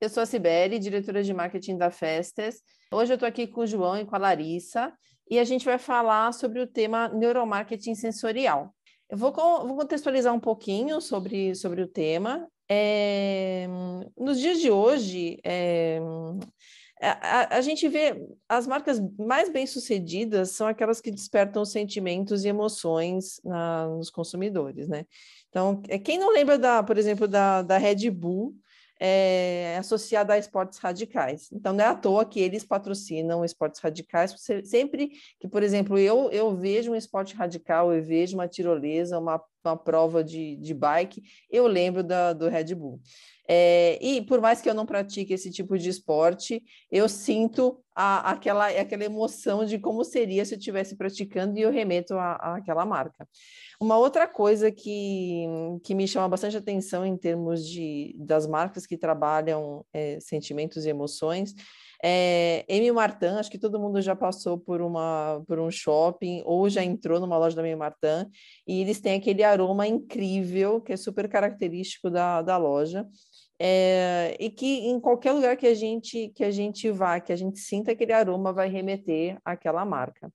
Eu 0.00 0.08
sou 0.08 0.22
a 0.22 0.26
Cibele, 0.26 0.78
diretora 0.78 1.22
de 1.22 1.34
marketing 1.34 1.76
da 1.76 1.90
Festes. 1.90 2.62
Hoje 2.90 3.12
eu 3.12 3.14
estou 3.14 3.28
aqui 3.28 3.46
com 3.46 3.60
o 3.60 3.66
João 3.66 3.98
e 3.98 4.06
com 4.06 4.16
a 4.16 4.18
Larissa 4.18 4.92
e 5.28 5.38
a 5.38 5.44
gente 5.44 5.64
vai 5.64 5.78
falar 5.78 6.32
sobre 6.32 6.60
o 6.60 6.66
tema 6.66 7.08
neuromarketing 7.08 7.94
sensorial. 7.94 8.74
Eu 9.10 9.18
vou, 9.18 9.30
vou 9.32 9.76
contextualizar 9.76 10.34
um 10.34 10.40
pouquinho 10.40 11.02
sobre, 11.02 11.54
sobre 11.54 11.82
o 11.82 11.86
tema. 11.86 12.48
É, 12.66 13.68
nos 14.16 14.40
dias 14.40 14.58
de 14.58 14.70
hoje, 14.70 15.38
é, 15.44 16.00
a, 17.02 17.56
a, 17.56 17.60
gente 17.60 17.86
vê 17.86 18.26
as 18.48 18.66
marcas 18.66 18.98
mais 19.18 19.50
bem-sucedidas 19.50 20.52
são 20.52 20.66
aquelas 20.66 21.00
que 21.00 21.10
despertam 21.10 21.62
sentimentos 21.64 22.44
e 22.44 22.48
emoções 22.48 23.38
na, 23.44 23.86
nos 23.86 24.08
consumidores, 24.08 24.88
né? 24.88 25.04
Então, 25.50 25.82
é, 25.88 25.98
quem 25.98 26.18
não 26.18 26.32
lembra, 26.32 26.56
da, 26.56 26.82
por 26.82 26.96
exemplo, 26.96 27.28
da, 27.28 27.60
da 27.60 27.76
Red 27.76 28.08
Bull, 28.10 28.54
é, 29.00 29.78
associada 29.78 30.34
a 30.34 30.38
esportes 30.38 30.78
radicais. 30.78 31.48
Então, 31.50 31.72
não 31.72 31.82
é 31.82 31.88
à 31.88 31.94
toa 31.94 32.24
que 32.26 32.38
eles 32.38 32.62
patrocinam 32.62 33.42
esportes 33.42 33.80
radicais. 33.80 34.34
Sempre 34.64 35.12
que, 35.40 35.48
por 35.48 35.62
exemplo, 35.62 35.98
eu, 35.98 36.30
eu 36.30 36.54
vejo 36.54 36.92
um 36.92 36.94
esporte 36.94 37.34
radical, 37.34 37.92
eu 37.92 38.02
vejo 38.02 38.36
uma 38.36 38.46
tirolesa, 38.46 39.18
uma, 39.18 39.42
uma 39.64 39.76
prova 39.76 40.24
de, 40.24 40.56
de 40.56 40.74
bike, 40.74 41.22
eu 41.50 41.66
lembro 41.66 42.02
da, 42.02 42.32
do 42.32 42.48
Red 42.48 42.74
Bull. 42.74 43.00
É, 43.52 43.98
e 44.00 44.22
por 44.22 44.40
mais 44.40 44.60
que 44.60 44.70
eu 44.70 44.74
não 44.74 44.86
pratique 44.86 45.32
esse 45.32 45.50
tipo 45.50 45.76
de 45.76 45.88
esporte, 45.88 46.62
eu 46.90 47.08
sinto 47.08 47.82
a, 47.94 48.30
aquela, 48.30 48.68
aquela 48.68 49.04
emoção 49.04 49.64
de 49.64 49.76
como 49.76 50.04
seria 50.04 50.44
se 50.44 50.54
eu 50.54 50.58
estivesse 50.58 50.96
praticando 50.96 51.58
e 51.58 51.62
eu 51.62 51.72
remeto 51.72 52.14
àquela 52.16 52.86
marca. 52.86 53.28
Uma 53.80 53.98
outra 53.98 54.28
coisa 54.28 54.70
que, 54.70 55.46
que 55.82 55.96
me 55.96 56.06
chama 56.06 56.28
bastante 56.28 56.56
atenção 56.56 57.04
em 57.04 57.16
termos 57.16 57.66
de, 57.66 58.14
das 58.18 58.46
marcas 58.46 58.86
que 58.86 58.96
trabalham 58.96 59.84
é, 59.92 60.20
sentimentos 60.20 60.86
e 60.86 60.90
emoções 60.90 61.52
é, 62.02 62.64
M. 62.68 62.90
Martin, 62.92 63.26
acho 63.26 63.50
que 63.50 63.58
todo 63.58 63.78
mundo 63.78 64.00
já 64.00 64.16
passou 64.16 64.58
por, 64.58 64.80
uma, 64.80 65.42
por 65.46 65.58
um 65.58 65.70
shopping 65.70 66.42
ou 66.44 66.68
já 66.68 66.82
entrou 66.82 67.20
numa 67.20 67.36
loja 67.36 67.56
da 67.56 67.66
M. 67.66 67.76
Martin 67.76 68.30
e 68.66 68.80
eles 68.80 69.00
têm 69.00 69.16
aquele 69.16 69.42
aroma 69.42 69.86
incrível 69.86 70.80
que 70.80 70.92
é 70.92 70.96
super 70.96 71.28
característico 71.28 72.10
da, 72.10 72.40
da 72.42 72.56
loja 72.56 73.06
é, 73.60 74.34
e 74.40 74.48
que 74.48 74.88
em 74.88 74.98
qualquer 74.98 75.32
lugar 75.32 75.54
que 75.54 75.66
a 75.66 75.74
gente 75.74 76.32
que 76.34 76.42
a 76.42 76.50
gente 76.50 76.90
vá, 76.90 77.20
que 77.20 77.30
a 77.32 77.36
gente 77.36 77.58
sinta 77.58 77.92
aquele 77.92 78.12
aroma, 78.12 78.54
vai 78.54 78.68
remeter 78.70 79.38
àquela 79.44 79.84
marca. 79.84 80.32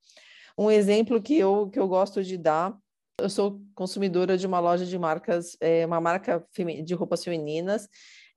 Um 0.55 0.69
exemplo 0.69 1.21
que 1.21 1.35
eu, 1.35 1.69
que 1.69 1.79
eu 1.79 1.87
gosto 1.87 2.23
de 2.23 2.37
dar, 2.37 2.77
eu 3.19 3.29
sou 3.29 3.59
consumidora 3.73 4.37
de 4.37 4.45
uma 4.45 4.59
loja 4.59 4.85
de 4.85 4.97
marcas, 4.97 5.57
é, 5.59 5.85
uma 5.85 5.99
marca 5.99 6.45
de 6.83 6.93
roupas 6.93 7.23
femininas, 7.23 7.89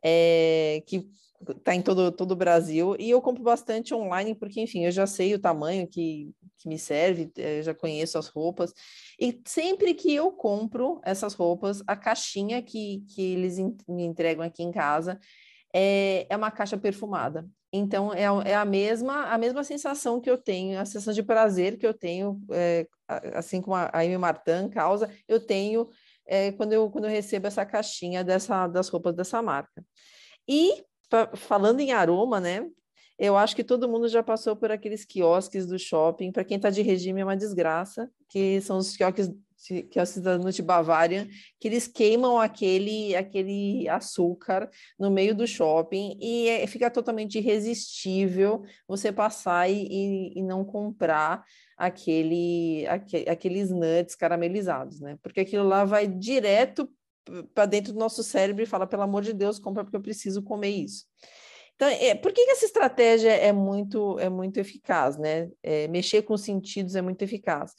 é, 0.02 0.82
que 0.86 1.06
está 1.48 1.74
em 1.74 1.82
todo, 1.82 2.10
todo 2.10 2.32
o 2.32 2.36
Brasil, 2.36 2.96
e 2.98 3.10
eu 3.10 3.20
compro 3.20 3.42
bastante 3.42 3.94
online, 3.94 4.34
porque, 4.34 4.60
enfim, 4.60 4.84
eu 4.84 4.90
já 4.90 5.06
sei 5.06 5.34
o 5.34 5.38
tamanho 5.38 5.86
que, 5.86 6.30
que 6.58 6.68
me 6.68 6.78
serve, 6.78 7.30
eu 7.36 7.62
já 7.62 7.74
conheço 7.74 8.18
as 8.18 8.28
roupas, 8.28 8.72
e 9.20 9.40
sempre 9.46 9.94
que 9.94 10.14
eu 10.14 10.32
compro 10.32 11.00
essas 11.04 11.34
roupas, 11.34 11.82
a 11.86 11.96
caixinha 11.96 12.62
que, 12.62 13.04
que 13.08 13.22
eles 13.22 13.58
me 13.88 14.04
entregam 14.04 14.44
aqui 14.44 14.62
em 14.62 14.72
casa 14.72 15.18
é, 15.74 16.26
é 16.28 16.36
uma 16.36 16.50
caixa 16.50 16.76
perfumada. 16.76 17.48
Então, 17.72 18.12
é, 18.14 18.22
é 18.50 18.54
a, 18.54 18.64
mesma, 18.64 19.26
a 19.26 19.36
mesma 19.36 19.62
sensação 19.62 20.20
que 20.20 20.30
eu 20.30 20.38
tenho, 20.38 20.80
a 20.80 20.86
sensação 20.86 21.12
de 21.12 21.22
prazer 21.22 21.76
que 21.76 21.86
eu 21.86 21.92
tenho, 21.92 22.40
é, 22.50 22.86
assim 23.34 23.60
como 23.60 23.76
a 23.76 23.90
Amy 23.92 24.16
Martin 24.16 24.68
causa, 24.70 25.10
eu 25.28 25.38
tenho 25.38 25.88
é, 26.26 26.52
quando, 26.52 26.72
eu, 26.72 26.90
quando 26.90 27.04
eu 27.04 27.10
recebo 27.10 27.46
essa 27.46 27.64
caixinha 27.64 28.22
dessa, 28.24 28.66
das 28.66 28.88
roupas 28.88 29.14
dessa 29.14 29.42
marca. 29.42 29.84
E, 30.46 30.84
falando 31.34 31.80
em 31.80 31.92
aroma, 31.92 32.40
né? 32.40 32.66
Eu 33.18 33.36
acho 33.36 33.56
que 33.56 33.64
todo 33.64 33.88
mundo 33.88 34.08
já 34.08 34.22
passou 34.22 34.54
por 34.54 34.70
aqueles 34.70 35.04
quiosques 35.04 35.66
do 35.66 35.76
shopping. 35.76 36.30
Para 36.30 36.44
quem 36.44 36.56
está 36.56 36.70
de 36.70 36.82
regime 36.82 37.20
é 37.20 37.24
uma 37.24 37.36
desgraça, 37.36 38.08
que 38.28 38.60
são 38.60 38.78
os 38.78 38.96
quiosques, 38.96 39.28
quiosques 39.90 40.22
da 40.22 40.38
Nut 40.38 40.62
Bavarian, 40.62 41.26
que 41.58 41.66
eles 41.66 41.88
queimam 41.88 42.38
aquele, 42.38 43.16
aquele 43.16 43.88
açúcar 43.88 44.70
no 44.96 45.10
meio 45.10 45.34
do 45.34 45.48
shopping 45.48 46.16
e 46.20 46.48
é, 46.48 46.66
fica 46.68 46.88
totalmente 46.88 47.38
irresistível 47.38 48.62
você 48.86 49.10
passar 49.10 49.68
e, 49.68 49.88
e, 49.90 50.38
e 50.38 50.42
não 50.44 50.64
comprar 50.64 51.44
aquele, 51.76 52.86
aquele, 52.86 53.28
aqueles 53.28 53.70
nuts 53.70 54.14
caramelizados, 54.14 55.00
né? 55.00 55.18
Porque 55.20 55.40
aquilo 55.40 55.66
lá 55.66 55.84
vai 55.84 56.06
direto 56.06 56.88
para 57.54 57.66
dentro 57.66 57.92
do 57.92 57.98
nosso 57.98 58.22
cérebro 58.22 58.62
e 58.62 58.66
fala, 58.66 58.86
pelo 58.86 59.02
amor 59.02 59.22
de 59.22 59.32
Deus, 59.32 59.58
compra 59.58 59.84
porque 59.84 59.96
eu 59.96 60.02
preciso 60.02 60.42
comer 60.42 60.70
isso. 60.70 61.04
Então, 61.74 61.88
é, 61.88 62.14
por 62.14 62.32
que, 62.32 62.44
que 62.44 62.50
essa 62.50 62.64
estratégia 62.64 63.30
é 63.30 63.52
muito, 63.52 64.18
é 64.18 64.28
muito 64.28 64.58
eficaz, 64.58 65.16
né? 65.16 65.48
É, 65.62 65.86
mexer 65.86 66.22
com 66.22 66.34
os 66.34 66.40
sentidos 66.40 66.96
é 66.96 67.02
muito 67.02 67.22
eficaz. 67.22 67.72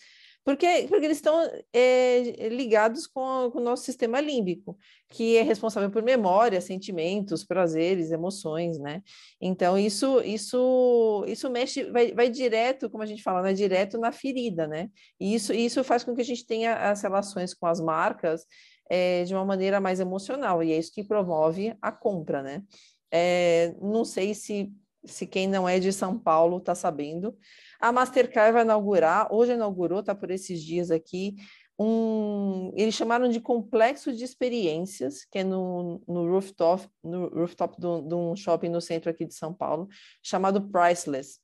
Porque, 0.50 0.88
porque 0.90 1.06
eles 1.06 1.18
estão 1.18 1.48
é, 1.72 2.50
ligados 2.50 3.06
com, 3.06 3.52
com, 3.52 3.59
o 3.59 3.64
nosso 3.64 3.84
sistema 3.84 4.22
límbico, 4.22 4.78
que 5.09 5.36
é 5.36 5.42
responsável 5.42 5.92
por 5.92 6.02
memória, 6.02 6.62
sentimentos, 6.62 7.44
prazeres, 7.44 8.09
emoções, 8.09 8.80
né? 8.80 9.04
Então, 9.40 9.78
isso 9.78 10.22
isso 10.22 11.24
isso 11.28 11.50
mexe, 11.50 11.84
vai, 11.92 12.14
vai 12.14 12.30
direto, 12.30 12.90
como 12.90 13.04
a 13.04 13.06
gente 13.06 13.22
fala, 13.22 13.42
né? 13.42 13.54
direto 13.54 14.00
na 14.00 14.12
ferida, 14.12 14.66
né? 14.66 14.90
E 15.20 15.36
isso, 15.36 15.54
isso 15.54 15.84
faz 15.84 16.04
com 16.04 16.16
que 16.16 16.22
a 16.22 16.26
gente 16.26 16.46
tenha 16.46 16.90
as 16.90 17.02
relações 17.04 17.54
com 17.54 17.68
as 17.68 17.82
marcas 17.82 18.46
é, 18.90 19.24
de 19.24 19.34
uma 19.34 19.46
maneira 19.46 19.80
mais 19.80 20.00
emocional, 20.00 20.64
e 20.64 20.74
é 20.74 20.78
isso 20.78 20.92
que 20.92 21.04
promove 21.04 21.78
a 21.82 21.92
compra, 21.92 22.42
né? 22.42 22.64
É, 23.12 23.76
não 23.82 24.04
sei 24.04 24.34
se, 24.34 24.74
se 25.06 25.28
quem 25.28 25.48
não 25.48 25.70
é 25.70 25.80
de 25.80 25.94
São 25.94 26.18
Paulo 26.18 26.58
está 26.58 26.74
sabendo. 26.76 27.38
A 27.80 27.92
Mastercard 27.92 28.52
vai 28.52 28.64
inaugurar, 28.64 29.32
hoje 29.34 29.54
inaugurou, 29.54 30.00
está 30.00 30.14
por 30.14 30.32
esses 30.32 30.62
dias 30.62 30.92
aqui, 30.92 31.36
um, 31.82 32.74
eles 32.76 32.94
chamaram 32.94 33.30
de 33.30 33.40
complexo 33.40 34.12
de 34.12 34.26
experiências, 34.26 35.24
que 35.24 35.40
é 35.40 35.44
no, 35.46 36.02
no 36.06 36.30
rooftop, 36.30 36.86
no 37.02 37.30
rooftop 37.30 37.80
de 37.80 38.14
um 38.14 38.36
shopping 38.36 38.68
no 38.68 38.82
centro 38.82 39.10
aqui 39.10 39.26
de 39.26 39.34
São 39.34 39.54
Paulo, 39.54 39.88
chamado 40.22 40.70
Priceless. 40.70 41.40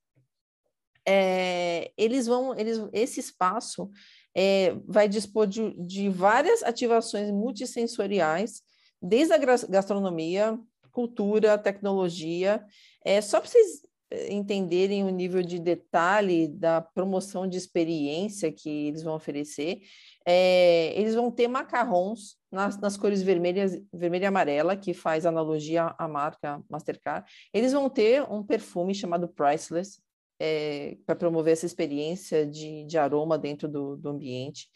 É, 1.08 1.94
eles 1.98 2.28
vão, 2.28 2.54
eles, 2.58 2.82
esse 2.92 3.22
espaço 3.22 3.90
é, 4.36 4.76
vai 4.86 5.08
dispor 5.08 5.48
de, 5.48 5.74
de 5.86 6.10
várias 6.10 6.62
ativações 6.62 7.32
multissensoriais, 7.32 8.62
desde 9.02 9.34
a 9.34 9.38
gastronomia, 9.38 10.60
cultura, 10.92 11.58
tecnologia. 11.58 12.64
É, 13.04 13.22
só 13.22 13.40
para 13.40 13.50
vocês 13.50 13.82
eh, 14.12 14.34
entenderem 14.34 15.04
o 15.04 15.10
nível 15.10 15.42
de 15.42 15.60
detalhe 15.60 16.48
da 16.48 16.82
promoção 16.82 17.48
de 17.48 17.58
experiência 17.58 18.52
que 18.52 18.88
eles 18.88 19.04
vão 19.04 19.16
oferecer, 19.16 19.82
é, 20.26 20.94
eles 21.00 21.16
vão 21.16 21.32
ter 21.32 21.48
macarrons 21.48 22.38
nas, 22.52 22.80
nas, 22.80 22.98
cores 22.98 23.22
vermelhas, 23.22 23.80
vermelha 23.94 24.26
e 24.26 24.28
amarela, 24.28 24.78
que 24.78 24.94
faz 24.94 25.26
analogia 25.26 25.94
à 25.98 26.08
marca 26.08 26.64
Mastercard. 26.70 27.30
Eles 27.54 27.74
vão 27.74 27.90
ter 27.90 28.24
um 28.32 28.44
perfume 28.44 28.94
chamado 28.96 29.28
Priceless, 29.28 30.00
é, 30.40 30.98
para 31.06 31.16
promover 31.16 31.54
essa 31.54 31.66
experiência 31.66 32.46
de, 32.46 32.86
de 32.86 32.98
aroma 32.98 33.38
dentro 33.38 33.68
do, 33.68 33.96
do 33.96 34.10
ambiente. 34.10 34.68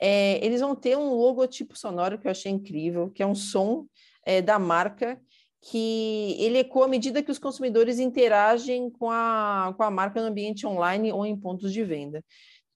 É, 0.00 0.44
eles 0.44 0.60
vão 0.60 0.74
ter 0.74 0.96
um 0.96 1.14
logotipo 1.14 1.76
sonoro 1.76 2.18
que 2.18 2.26
eu 2.26 2.30
achei 2.30 2.50
incrível, 2.50 3.10
que 3.10 3.22
é 3.22 3.26
um 3.26 3.34
som 3.34 3.86
é, 4.24 4.42
da 4.42 4.58
marca 4.58 5.20
que 5.66 6.36
ele 6.38 6.58
ecoa 6.58 6.84
à 6.84 6.88
medida 6.88 7.22
que 7.22 7.30
os 7.30 7.38
consumidores 7.38 7.98
interagem 7.98 8.90
com 8.90 9.10
a, 9.10 9.72
com 9.76 9.82
a 9.82 9.90
marca 9.90 10.20
no 10.20 10.28
ambiente 10.28 10.66
online 10.66 11.10
ou 11.10 11.24
em 11.24 11.34
pontos 11.34 11.72
de 11.72 11.82
venda. 11.82 12.22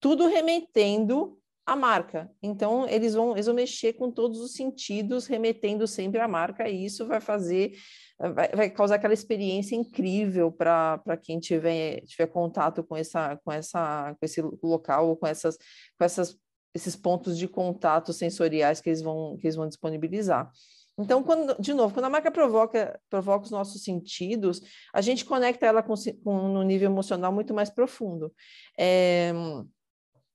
Tudo 0.00 0.26
remetendo 0.26 1.38
à 1.68 1.76
marca. 1.76 2.30
Então, 2.42 2.88
eles 2.88 3.12
vão, 3.12 3.32
eles 3.32 3.44
vão 3.44 3.54
mexer 3.54 3.92
com 3.92 4.10
todos 4.10 4.40
os 4.40 4.54
sentidos, 4.54 5.26
remetendo 5.26 5.86
sempre 5.86 6.18
à 6.18 6.26
marca, 6.26 6.66
e 6.66 6.86
isso 6.86 7.06
vai 7.06 7.20
fazer, 7.20 7.72
vai, 8.18 8.48
vai 8.48 8.70
causar 8.70 8.94
aquela 8.94 9.12
experiência 9.12 9.76
incrível 9.76 10.50
para 10.50 11.18
quem 11.22 11.38
tiver, 11.38 12.00
tiver 12.06 12.26
contato 12.28 12.82
com, 12.82 12.96
essa, 12.96 13.36
com, 13.44 13.52
essa, 13.52 14.16
com 14.18 14.24
esse 14.24 14.40
local, 14.62 15.10
ou 15.10 15.16
com, 15.16 15.26
essas, 15.26 15.58
com 15.98 16.04
essas, 16.04 16.38
esses 16.74 16.96
pontos 16.96 17.36
de 17.36 17.46
contato 17.46 18.14
sensoriais 18.14 18.80
que 18.80 18.88
eles 18.88 19.02
vão, 19.02 19.36
que 19.36 19.46
eles 19.46 19.56
vão 19.56 19.68
disponibilizar. 19.68 20.50
Então, 20.98 21.22
quando, 21.22 21.54
de 21.60 21.74
novo, 21.74 21.92
quando 21.92 22.06
a 22.06 22.10
marca 22.10 22.30
provoca, 22.30 22.98
provoca 23.10 23.44
os 23.44 23.50
nossos 23.50 23.84
sentidos, 23.84 24.60
a 24.92 25.02
gente 25.02 25.24
conecta 25.24 25.66
ela 25.66 25.82
com, 25.82 25.94
com 26.24 26.48
no 26.48 26.62
nível 26.62 26.90
emocional 26.90 27.30
muito 27.30 27.52
mais 27.52 27.68
profundo. 27.70 28.32
É, 28.76 29.32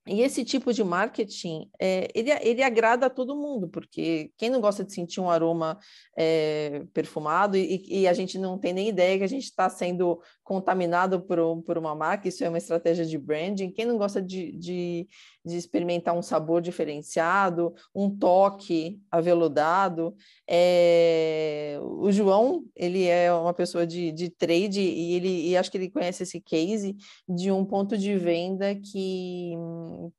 e 0.06 0.22
esse 0.22 0.44
tipo 0.44 0.74
de 0.74 0.84
marketing, 0.84 1.70
é, 1.80 2.10
ele, 2.14 2.30
ele 2.42 2.62
agrada 2.62 3.06
a 3.06 3.10
todo 3.10 3.38
mundo, 3.38 3.70
porque 3.70 4.32
quem 4.38 4.50
não 4.50 4.60
gosta 4.60 4.84
de 4.84 4.92
sentir 4.92 5.22
um 5.22 5.30
aroma 5.30 5.80
é, 6.18 6.84
perfumado 6.94 7.56
e, 7.56 7.86
e, 7.88 8.08
a 8.08 8.14
gente 8.14 8.38
não 8.38 8.60
tem 8.60 8.74
nem 8.74 8.90
ideia 8.90 9.18
que 9.18 9.24
a 9.24 9.28
gente 9.28 9.46
está 9.46 9.70
sendo 9.70 10.20
contaminado 10.44 11.22
por, 11.22 11.62
por 11.64 11.78
uma 11.78 11.96
marca, 11.96 12.28
isso 12.28 12.44
é 12.44 12.50
uma 12.50 12.58
estratégia 12.58 13.06
de 13.06 13.18
branding. 13.18 13.72
Quem 13.72 13.86
não 13.86 13.98
gosta 13.98 14.22
de, 14.22 14.52
de, 14.52 15.08
de 15.46 15.58
experimentar 15.58 16.18
um 16.18 16.22
sabor 16.22 16.62
diferenciado, 16.62 17.74
um 17.94 18.10
toque 18.10 19.00
aveludado. 19.12 20.16
É... 20.48 21.78
O 21.82 22.12
João, 22.12 22.66
ele 22.76 23.06
é 23.06 23.32
uma 23.34 23.54
pessoa 23.54 23.86
de, 23.86 24.12
de 24.12 24.30
trade 24.30 24.82
e 24.82 25.14
ele 25.14 25.50
e 25.50 25.58
acho 25.58 25.72
que 25.72 25.78
ele 25.78 25.90
conhece 25.90 26.24
esse 26.24 26.40
case 26.40 26.96
de 27.28 27.52
um 27.52 27.66
ponto 27.66 27.98
de 27.98 28.16
venda 28.18 28.76
que, 28.76 29.54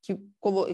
que, 0.03 0.19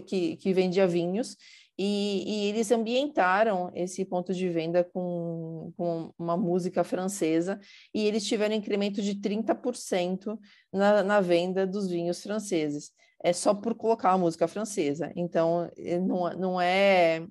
que, 0.05 0.35
que 0.37 0.53
vendia 0.53 0.87
vinhos 0.87 1.37
e, 1.77 2.23
e, 2.27 2.49
eles 2.49 2.71
ambientaram 2.71 3.71
esse 3.73 4.05
ponto 4.05 4.33
de 4.33 4.47
venda 4.49 4.83
com, 4.83 5.73
com 5.75 6.13
uma 6.19 6.37
música 6.37 6.83
francesa 6.83 7.59
e 7.91 8.05
eles 8.05 8.23
tiveram 8.25 8.53
um 8.53 8.59
incremento 8.59 9.01
de 9.01 9.15
30% 9.15 10.37
na, 10.71 11.01
na 11.01 11.21
venda 11.21 11.65
dos 11.65 11.89
vinhos 11.89 12.21
franceses 12.21 12.91
é 13.23 13.33
só 13.33 13.53
por 13.53 13.75
colocar 13.75 14.11
a 14.11 14.17
música 14.17 14.47
francesa. 14.47 15.11
Então, 15.15 15.69
eh, 15.77 15.99
não, 15.99 16.29
não 16.37 16.61
é, 16.61 17.25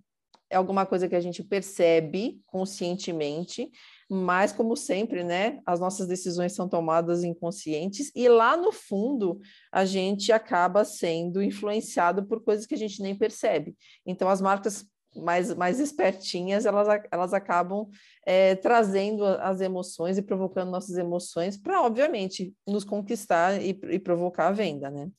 é 0.48 0.56
alguma 0.56 0.86
coisa 0.86 1.08
que 1.08 1.16
a 1.16 1.20
gente 1.20 1.42
percebe 1.42 2.40
conscientemente, 2.46 3.70
mas 4.08 4.52
como 4.52 4.76
sempre, 4.76 5.22
né, 5.22 5.60
as 5.64 5.78
nossas 5.78 6.06
decisões 6.06 6.52
são 6.52 6.68
tomadas 6.68 7.22
inconscientes 7.22 8.10
e 8.14 8.28
lá 8.28 8.56
no 8.56 8.72
fundo 8.72 9.38
a 9.70 9.84
gente 9.84 10.32
acaba 10.32 10.84
sendo 10.84 11.42
influenciado 11.42 12.24
por 12.26 12.42
coisas 12.42 12.66
que 12.66 12.74
a 12.74 12.78
gente 12.78 13.02
nem 13.02 13.16
percebe. 13.16 13.76
Então, 14.06 14.28
as 14.28 14.40
marcas 14.40 14.84
mais, 15.16 15.52
mais 15.54 15.80
espertinhas, 15.80 16.66
elas, 16.66 17.02
elas 17.10 17.32
acabam 17.32 17.88
é, 18.24 18.54
trazendo 18.54 19.24
as 19.24 19.60
emoções 19.60 20.16
e 20.18 20.22
provocando 20.22 20.70
nossas 20.70 20.96
emoções 20.96 21.56
para, 21.56 21.82
obviamente, 21.82 22.54
nos 22.66 22.84
conquistar 22.84 23.60
e, 23.60 23.70
e 23.90 23.98
provocar 23.98 24.48
a 24.48 24.52
venda, 24.52 24.88
né? 24.88 25.10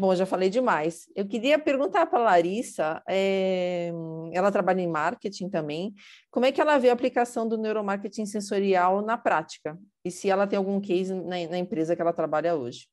Bom, 0.00 0.14
já 0.14 0.24
falei 0.24 0.48
demais. 0.48 1.10
Eu 1.14 1.28
queria 1.28 1.58
perguntar 1.58 2.06
para 2.06 2.20
a 2.20 2.22
Larissa, 2.22 3.02
é, 3.06 3.92
ela 4.32 4.50
trabalha 4.50 4.80
em 4.80 4.88
marketing 4.88 5.50
também, 5.50 5.92
como 6.30 6.46
é 6.46 6.50
que 6.50 6.58
ela 6.58 6.78
vê 6.78 6.88
a 6.88 6.94
aplicação 6.94 7.46
do 7.46 7.58
neuromarketing 7.58 8.24
sensorial 8.24 9.02
na 9.02 9.18
prática? 9.18 9.78
E 10.02 10.10
se 10.10 10.30
ela 10.30 10.46
tem 10.46 10.56
algum 10.56 10.80
case 10.80 11.12
na, 11.12 11.46
na 11.50 11.58
empresa 11.58 11.94
que 11.94 12.00
ela 12.00 12.14
trabalha 12.14 12.54
hoje? 12.54 12.88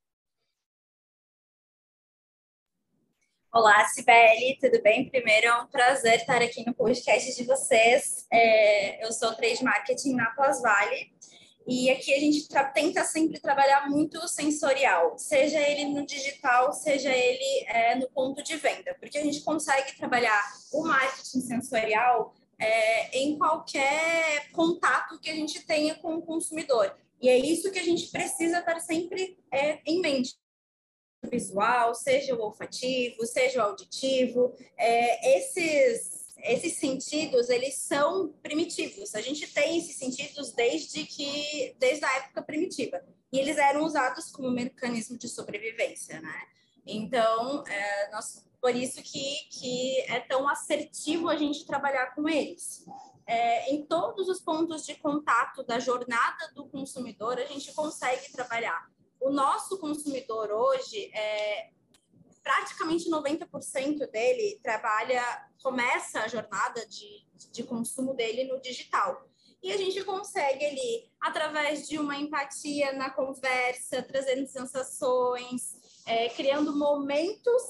Olá, 3.53 3.86
Sibeli, 3.86 4.57
tudo 4.60 4.83
bem? 4.83 5.10
Primeiro, 5.10 5.48
é 5.48 5.62
um 5.62 5.68
prazer 5.68 6.18
estar 6.18 6.42
aqui 6.42 6.65
no 6.68 6.75
podcast 6.75 7.33
de 7.33 7.48
vocês. 7.48 8.27
É, 8.30 9.06
eu 9.06 9.13
sou 9.13 9.33
trade 9.33 9.63
marketing 9.63 10.13
na 10.13 10.25
Pós-Vale 10.31 11.15
e 11.68 11.90
aqui 11.90 12.14
a 12.14 12.19
gente 12.19 12.48
tenta 12.74 13.04
sempre 13.04 13.42
trabalhar 13.42 13.90
muito 13.90 14.25
sensorial, 14.30 15.18
seja 15.18 15.60
ele 15.60 15.86
no 15.86 16.06
digital, 16.06 16.72
seja 16.72 17.14
ele 17.14 17.66
é, 17.68 17.96
no 17.96 18.10
ponto 18.10 18.42
de 18.42 18.56
venda, 18.56 18.96
porque 19.00 19.18
a 19.18 19.24
gente 19.24 19.42
consegue 19.42 19.98
trabalhar 19.98 20.42
o 20.72 20.84
marketing 20.84 21.42
sensorial 21.42 22.34
é, 22.58 23.18
em 23.18 23.38
qualquer 23.38 24.50
contato 24.52 25.19
que 25.19 25.30
a 25.30 25.36
gente 25.36 25.66
tenha 25.66 25.96
com 25.96 26.16
o 26.16 26.22
consumidor. 26.22 26.96
E 27.22 27.28
é 27.28 27.38
isso 27.38 27.70
que 27.72 27.80
a 27.80 27.84
gente 27.84 28.08
precisa 28.08 28.60
estar 28.60 28.80
sempre 28.80 29.38
é, 29.52 29.80
em 29.86 30.00
mente 30.00 30.36
visual, 31.30 31.94
seja 31.94 32.34
o 32.34 32.42
olfativo, 32.42 33.25
seja 33.25 33.60
o 33.60 33.66
auditivo, 33.66 34.54
é, 34.78 35.38
esses 35.38 36.17
esses 36.48 36.78
sentidos, 36.78 37.50
eles 37.50 37.76
são 37.76 38.34
primitivos. 38.42 39.16
A 39.16 39.22
gente 39.22 39.48
tem 39.54 39.78
esses 39.78 39.96
sentidos 39.96 40.52
desde 40.54 41.06
que 41.06 41.76
desde 41.80 42.06
a 42.06 42.18
época 42.18 42.42
primitiva. 42.42 43.02
E 43.32 43.40
eles 43.40 43.58
eram 43.58 43.84
usados 43.84 44.32
como 44.32 44.50
mecanismo 44.50 45.18
de 45.18 45.28
sobrevivência, 45.28 46.22
né? 46.22 46.42
Então, 46.86 47.64
é, 47.68 48.12
nós, 48.12 48.48
por 48.62 48.74
isso 48.74 49.02
que, 49.04 49.36
que 49.52 50.02
é 50.08 50.22
tão 50.22 50.48
assertivo 50.48 51.30
a 51.30 51.36
gente 51.36 51.66
trabalhar 51.66 52.16
com 52.16 52.30
eles. 52.30 52.86
É, 53.26 53.74
em 53.74 53.86
todos 53.86 54.30
os 54.30 54.40
pontos 54.40 54.86
de 54.86 54.96
contato 54.96 55.62
da 55.64 55.80
jornada 55.80 56.50
do 56.56 56.66
consumidor, 56.68 57.38
a 57.38 57.46
gente 57.46 57.74
consegue 57.74 58.32
trabalhar. 58.32 58.90
O 59.20 59.30
nosso 59.30 59.78
consumidor 59.80 60.50
hoje, 60.50 61.12
é, 61.14 61.72
praticamente 62.48 63.10
90% 63.10 64.10
dele 64.10 64.58
trabalha, 64.64 65.22
começa 65.62 66.22
a 66.22 66.30
jornada 66.30 66.86
de, 66.88 67.28
de 67.52 67.62
consumo 67.64 68.14
dele 68.14 68.46
no 68.46 68.62
digital. 68.62 69.28
E 69.62 69.70
a 69.74 69.76
gente 69.76 70.02
consegue 70.06 70.64
ali, 70.64 71.12
através 71.20 71.90
de 71.90 72.00
uma 72.00 72.16
empatia 72.16 72.94
na 72.94 73.10
conversa, 73.10 74.02
trazendo 74.02 74.48
sensações, 74.48 75.76
é, 76.06 76.30
criando 76.30 76.74
momentos, 76.74 77.62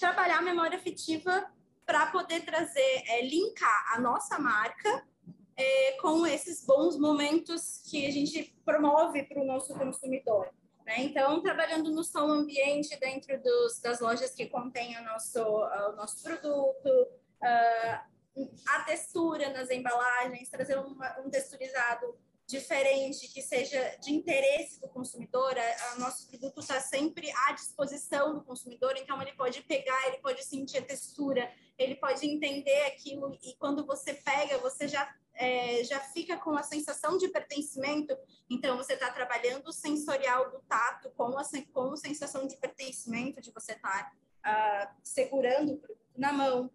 trabalhar 0.00 0.38
a 0.38 0.42
memória 0.42 0.78
afetiva 0.78 1.44
para 1.84 2.06
poder 2.06 2.46
trazer, 2.46 3.02
é, 3.08 3.26
linkar 3.26 3.92
a 3.92 4.00
nossa 4.00 4.38
marca 4.38 5.06
é, 5.54 5.92
com 6.00 6.26
esses 6.26 6.64
bons 6.64 6.98
momentos 6.98 7.82
que 7.90 8.06
a 8.06 8.10
gente 8.10 8.56
promove 8.64 9.24
para 9.24 9.42
o 9.42 9.46
nosso 9.46 9.74
consumidor. 9.74 10.48
Né? 10.88 11.00
Então, 11.00 11.42
trabalhando 11.42 11.92
no 11.92 12.02
som 12.02 12.30
ambiente 12.30 12.98
dentro 12.98 13.38
dos, 13.42 13.78
das 13.78 14.00
lojas 14.00 14.34
que 14.34 14.46
contêm 14.46 14.96
o 14.96 15.04
nosso, 15.04 15.38
o 15.38 15.92
nosso 15.92 16.22
produto, 16.22 16.88
uh, 16.88 18.48
a 18.66 18.80
textura 18.86 19.50
nas 19.50 19.68
embalagens, 19.68 20.48
trazer 20.48 20.78
uma, 20.78 21.20
um 21.20 21.28
texturizado 21.28 22.18
diferente, 22.48 23.28
que 23.28 23.42
seja 23.42 23.96
de 24.00 24.10
interesse 24.10 24.80
do 24.80 24.88
consumidor. 24.88 25.54
O 25.96 26.00
nosso 26.00 26.26
produto 26.28 26.60
está 26.60 26.80
sempre 26.80 27.30
à 27.46 27.52
disposição 27.52 28.34
do 28.34 28.42
consumidor, 28.42 28.94
então 28.96 29.20
ele 29.20 29.32
pode 29.32 29.62
pegar, 29.62 30.08
ele 30.08 30.16
pode 30.18 30.42
sentir 30.42 30.78
a 30.78 30.82
textura, 30.82 31.52
ele 31.76 31.94
pode 31.94 32.26
entender 32.26 32.86
aquilo, 32.86 33.38
e 33.42 33.54
quando 33.58 33.84
você 33.84 34.14
pega, 34.14 34.56
você 34.58 34.88
já 34.88 35.14
é, 35.34 35.84
já 35.84 36.00
fica 36.00 36.36
com 36.36 36.50
a 36.56 36.64
sensação 36.64 37.16
de 37.16 37.28
pertencimento, 37.28 38.16
então 38.50 38.76
você 38.76 38.94
está 38.94 39.08
trabalhando 39.12 39.68
o 39.68 39.72
sensorial 39.72 40.50
do 40.50 40.58
tato 40.62 41.10
com 41.10 41.38
a, 41.38 41.42
com 41.72 41.92
a 41.92 41.96
sensação 41.96 42.44
de 42.44 42.56
pertencimento, 42.56 43.40
de 43.40 43.52
você 43.52 43.72
estar 43.72 44.10
tá, 44.42 44.90
uh, 44.90 45.00
segurando 45.04 45.74
o 45.74 45.78
produto 45.78 46.10
na 46.16 46.32
mão, 46.32 46.68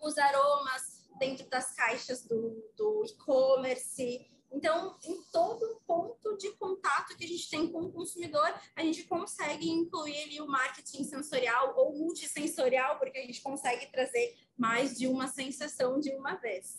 os 0.00 0.16
aromas 0.16 1.06
dentro 1.18 1.46
das 1.50 1.74
caixas 1.74 2.22
do, 2.22 2.64
do 2.76 3.04
e-commerce. 3.04 4.26
Então, 4.52 4.96
em 5.04 5.22
todo 5.32 5.80
ponto 5.86 6.36
de 6.38 6.50
contato 6.52 7.16
que 7.16 7.24
a 7.24 7.28
gente 7.28 7.48
tem 7.50 7.70
com 7.70 7.82
o 7.82 7.92
consumidor, 7.92 8.52
a 8.74 8.82
gente 8.82 9.04
consegue 9.04 9.68
incluir 9.68 10.16
ali 10.22 10.40
o 10.40 10.46
marketing 10.46 11.04
sensorial 11.04 11.74
ou 11.76 11.96
multissensorial, 11.96 12.98
porque 12.98 13.18
a 13.18 13.22
gente 13.22 13.40
consegue 13.40 13.86
trazer 13.86 14.36
mais 14.56 14.96
de 14.96 15.06
uma 15.06 15.28
sensação 15.28 16.00
de 16.00 16.10
uma 16.10 16.34
vez. 16.34 16.76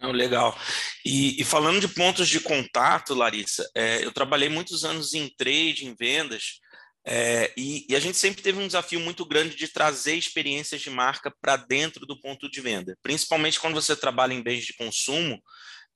Não, 0.00 0.12
legal. 0.12 0.56
E, 1.04 1.40
e, 1.40 1.44
falando 1.44 1.80
de 1.80 1.88
pontos 1.88 2.28
de 2.28 2.40
contato, 2.40 3.14
Larissa, 3.14 3.68
é, 3.74 4.04
eu 4.04 4.12
trabalhei 4.12 4.48
muitos 4.48 4.84
anos 4.84 5.14
em 5.14 5.28
trade, 5.28 5.86
em 5.86 5.94
vendas, 5.94 6.60
é, 7.08 7.52
e, 7.56 7.86
e, 7.88 7.94
a 7.94 8.00
gente 8.00 8.18
sempre 8.18 8.42
teve 8.42 8.58
um 8.58 8.66
desafio 8.66 8.98
muito 8.98 9.24
grande 9.24 9.54
de 9.54 9.68
trazer 9.68 10.16
experiências 10.16 10.80
de 10.80 10.90
marca 10.90 11.32
para 11.40 11.56
dentro 11.56 12.04
do 12.04 12.20
ponto 12.20 12.50
de 12.50 12.60
venda, 12.60 12.98
principalmente 13.00 13.60
quando 13.60 13.74
você 13.74 13.94
trabalha 13.94 14.34
em 14.34 14.42
bens 14.42 14.64
de 14.64 14.74
consumo 14.74 15.40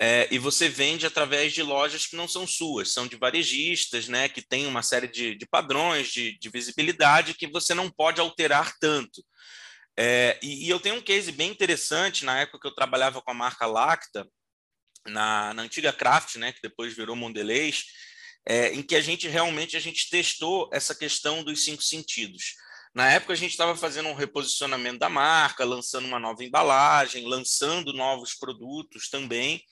é, 0.01 0.29
e 0.31 0.39
você 0.39 0.69
vende 0.69 1.05
através 1.05 1.53
de 1.53 1.65
lojas 1.65 2.07
que 2.07 2.15
não 2.15 2.29
são 2.29 2.47
suas, 2.47 2.93
são 2.93 3.09
de 3.09 3.17
varejistas, 3.17 4.07
né, 4.07 4.29
que 4.29 4.41
tem 4.41 4.69
uma 4.69 4.83
série 4.85 5.09
de, 5.09 5.35
de 5.35 5.47
padrões 5.47 6.13
de, 6.13 6.39
de 6.39 6.49
visibilidade 6.49 7.35
que 7.35 7.49
você 7.49 7.75
não 7.75 7.91
pode 7.91 8.21
alterar 8.21 8.73
tanto. 8.79 9.21
É, 9.99 10.39
e, 10.41 10.67
e, 10.67 10.71
eu 10.71 10.79
tenho 10.79 10.95
um 10.95 11.03
case 11.03 11.33
bem 11.33 11.51
interessante, 11.51 12.25
na 12.25 12.39
época 12.39 12.61
que 12.61 12.67
eu 12.69 12.75
trabalhava 12.75 13.21
com 13.21 13.33
a 13.33 13.35
marca 13.35 13.67
Lacta, 13.67 14.25
na, 15.07 15.53
na 15.55 15.63
antiga 15.63 15.93
Kraft, 15.93 16.37
né, 16.37 16.53
que 16.53 16.61
depois 16.63 16.95
virou 16.95 17.17
Mondelez, 17.17 17.85
é, 18.47 18.73
em 18.73 18.83
que 18.83 18.97
a 18.97 19.01
gente 19.01 19.29
realmente 19.29 19.77
a 19.77 19.81
gente 19.81 20.09
testou 20.11 20.69
essa 20.73 20.95
questão 20.95 21.43
dos 21.43 21.65
cinco 21.65 21.83
sentidos. 21.83 22.55
Na 22.95 23.11
época 23.11 23.33
a 23.33 23.37
gente 23.37 23.53
estava 23.53 23.77
fazendo 23.77 24.09
um 24.09 24.15
reposicionamento 24.15 24.99
da 24.99 25.09
marca, 25.09 25.65
lançando 25.65 26.07
uma 26.07 26.19
nova 26.19 26.43
embalagem, 26.43 27.27
lançando 27.27 27.93
novos 27.93 28.35
produtos 28.35 29.09
também, 29.09 29.63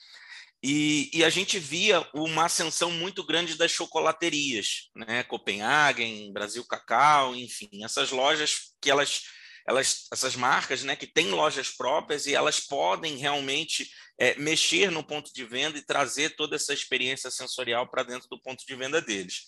e, 0.63 1.09
e, 1.15 1.25
a 1.25 1.31
gente 1.31 1.57
via 1.57 2.05
uma 2.13 2.47
ascensão 2.47 2.91
muito 2.91 3.25
grande 3.25 3.55
das 3.55 3.71
chocolaterias, 3.71 4.91
né? 4.95 5.23
Copenhagen, 5.23 6.33
Brasil 6.33 6.65
Cacau, 6.67 7.37
enfim, 7.37 7.85
essas 7.85 8.11
lojas 8.11 8.75
que 8.81 8.91
elas 8.91 9.23
elas, 9.69 10.07
essas 10.11 10.35
marcas, 10.35 10.83
né, 10.83 10.97
que 10.97 11.07
têm 11.07 11.29
lojas 11.29 11.69
próprias 11.69 12.25
e 12.25 12.35
elas 12.35 12.59
podem 12.59 13.19
realmente 13.19 13.87
é, 14.19 14.35
mexer 14.35 14.91
no 14.91 15.05
ponto 15.05 15.33
de 15.33 15.45
venda 15.45 15.79
e 15.79 15.85
trazer 15.85 16.35
toda 16.37 16.57
essa 16.57 16.75
experiência 16.75 17.31
sensorial 17.31 17.89
para 17.89 18.03
dentro 18.03 18.29
do 18.29 18.41
ponto 18.41 18.67
de 18.67 18.75
venda 18.75 19.01
deles. 19.01 19.47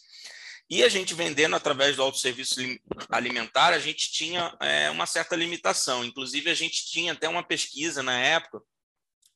E 0.70 0.84
a 0.84 0.88
gente 0.88 1.14
vendendo 1.14 1.56
através 1.56 1.96
do 1.96 2.02
autosserviço 2.02 2.60
alimentar, 3.10 3.72
a 3.74 3.78
gente 3.80 4.12
tinha 4.12 4.56
é, 4.60 4.88
uma 4.88 5.04
certa 5.04 5.34
limitação. 5.34 6.04
Inclusive, 6.04 6.48
a 6.48 6.54
gente 6.54 6.86
tinha 6.86 7.12
até 7.12 7.28
uma 7.28 7.42
pesquisa 7.42 8.04
na 8.04 8.16
época 8.20 8.62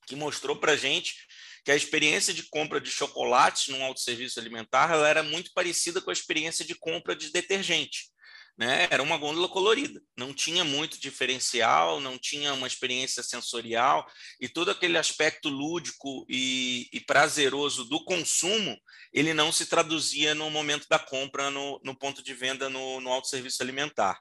que 0.07 0.15
mostrou 0.15 0.55
para 0.55 0.73
a 0.73 0.77
gente 0.77 1.17
que 1.65 1.73
a 1.73 1.77
experiência 1.77 2.33
de 2.33 2.45
compra 2.45 2.81
de 2.81 2.91
chocolates 2.91 3.69
num 3.69 3.83
autosserviço 3.83 4.39
alimentar 4.39 4.93
ela 4.93 5.09
era 5.09 5.23
muito 5.23 5.51
parecida 5.55 6.01
com 6.01 6.11
a 6.11 6.13
experiência 6.13 6.65
de 6.65 6.75
compra 6.75 7.17
de 7.17 7.33
detergente 7.33 8.13
né? 8.57 8.87
Era 8.91 9.03
uma 9.03 9.17
gôndola 9.17 9.49
colorida, 9.49 10.01
não 10.17 10.33
tinha 10.33 10.65
muito 10.65 11.01
diferencial, 11.01 12.01
não 12.01 12.17
tinha 12.17 12.55
uma 12.55 12.67
experiência 12.67 13.23
sensorial 13.23 14.07
e 14.41 14.49
todo 14.49 14.71
aquele 14.71 14.97
aspecto 14.97 15.49
lúdico 15.49 16.25
e, 16.29 16.89
e 16.93 17.01
prazeroso 17.01 17.85
do 17.85 18.05
consumo, 18.05 18.79
ele 19.13 19.35
não 19.35 19.51
se 19.51 19.67
traduzia 19.67 20.35
no 20.35 20.51
momento 20.51 20.87
da 20.89 20.99
compra 20.99 21.51
no, 21.51 21.81
no 21.85 21.97
ponto 21.97 22.23
de 22.23 22.33
venda 22.33 22.69
no, 22.69 23.01
no 23.01 23.13
autosserviço 23.13 23.63
alimentar. 23.63 24.21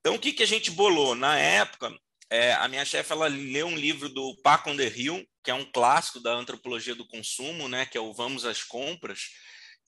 Então, 0.00 0.14
o 0.14 0.18
que, 0.18 0.32
que 0.32 0.42
a 0.42 0.46
gente 0.46 0.70
bolou? 0.70 1.14
Na 1.14 1.38
época, 1.38 1.92
é, 2.30 2.52
a 2.54 2.68
minha 2.68 2.84
chefe 2.84 3.12
ela 3.12 3.26
leu 3.26 3.66
um 3.66 3.76
livro 3.76 4.08
do 4.08 4.36
Paco 4.42 4.70
on 4.70 4.76
the 4.76 4.86
Hill, 4.86 5.26
que 5.42 5.50
é 5.50 5.54
um 5.54 5.64
clássico 5.64 6.20
da 6.20 6.32
antropologia 6.32 6.94
do 6.94 7.06
consumo, 7.06 7.68
né, 7.68 7.86
que 7.86 7.96
é 7.96 8.00
o 8.00 8.12
Vamos 8.12 8.44
às 8.44 8.62
Compras, 8.62 9.30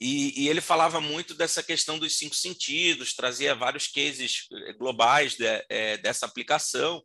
e, 0.00 0.44
e, 0.44 0.48
ele 0.48 0.62
falava 0.62 0.98
muito 0.98 1.34
dessa 1.34 1.62
questão 1.62 1.98
dos 1.98 2.16
cinco 2.16 2.34
sentidos, 2.34 3.12
trazia 3.12 3.54
vários 3.54 3.86
cases 3.86 4.46
eh, 4.50 4.72
globais 4.72 5.34
de, 5.34 5.44
é, 5.68 5.98
dessa 5.98 6.24
aplicação. 6.24 7.04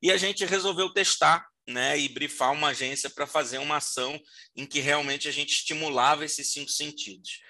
E 0.00 0.10
a 0.10 0.16
gente 0.16 0.46
resolveu 0.46 0.88
testar 0.90 1.46
né, 1.68 1.98
e 1.98 2.08
brifar 2.08 2.52
uma 2.52 2.68
agência 2.68 3.10
para 3.10 3.26
fazer 3.26 3.58
uma 3.58 3.76
ação 3.76 4.18
em 4.56 4.64
que 4.64 4.80
realmente 4.80 5.28
a 5.28 5.30
gente 5.30 5.50
estimulava 5.50 6.24
esses 6.24 6.50
cinco 6.50 6.70
sentidos. 6.70 7.40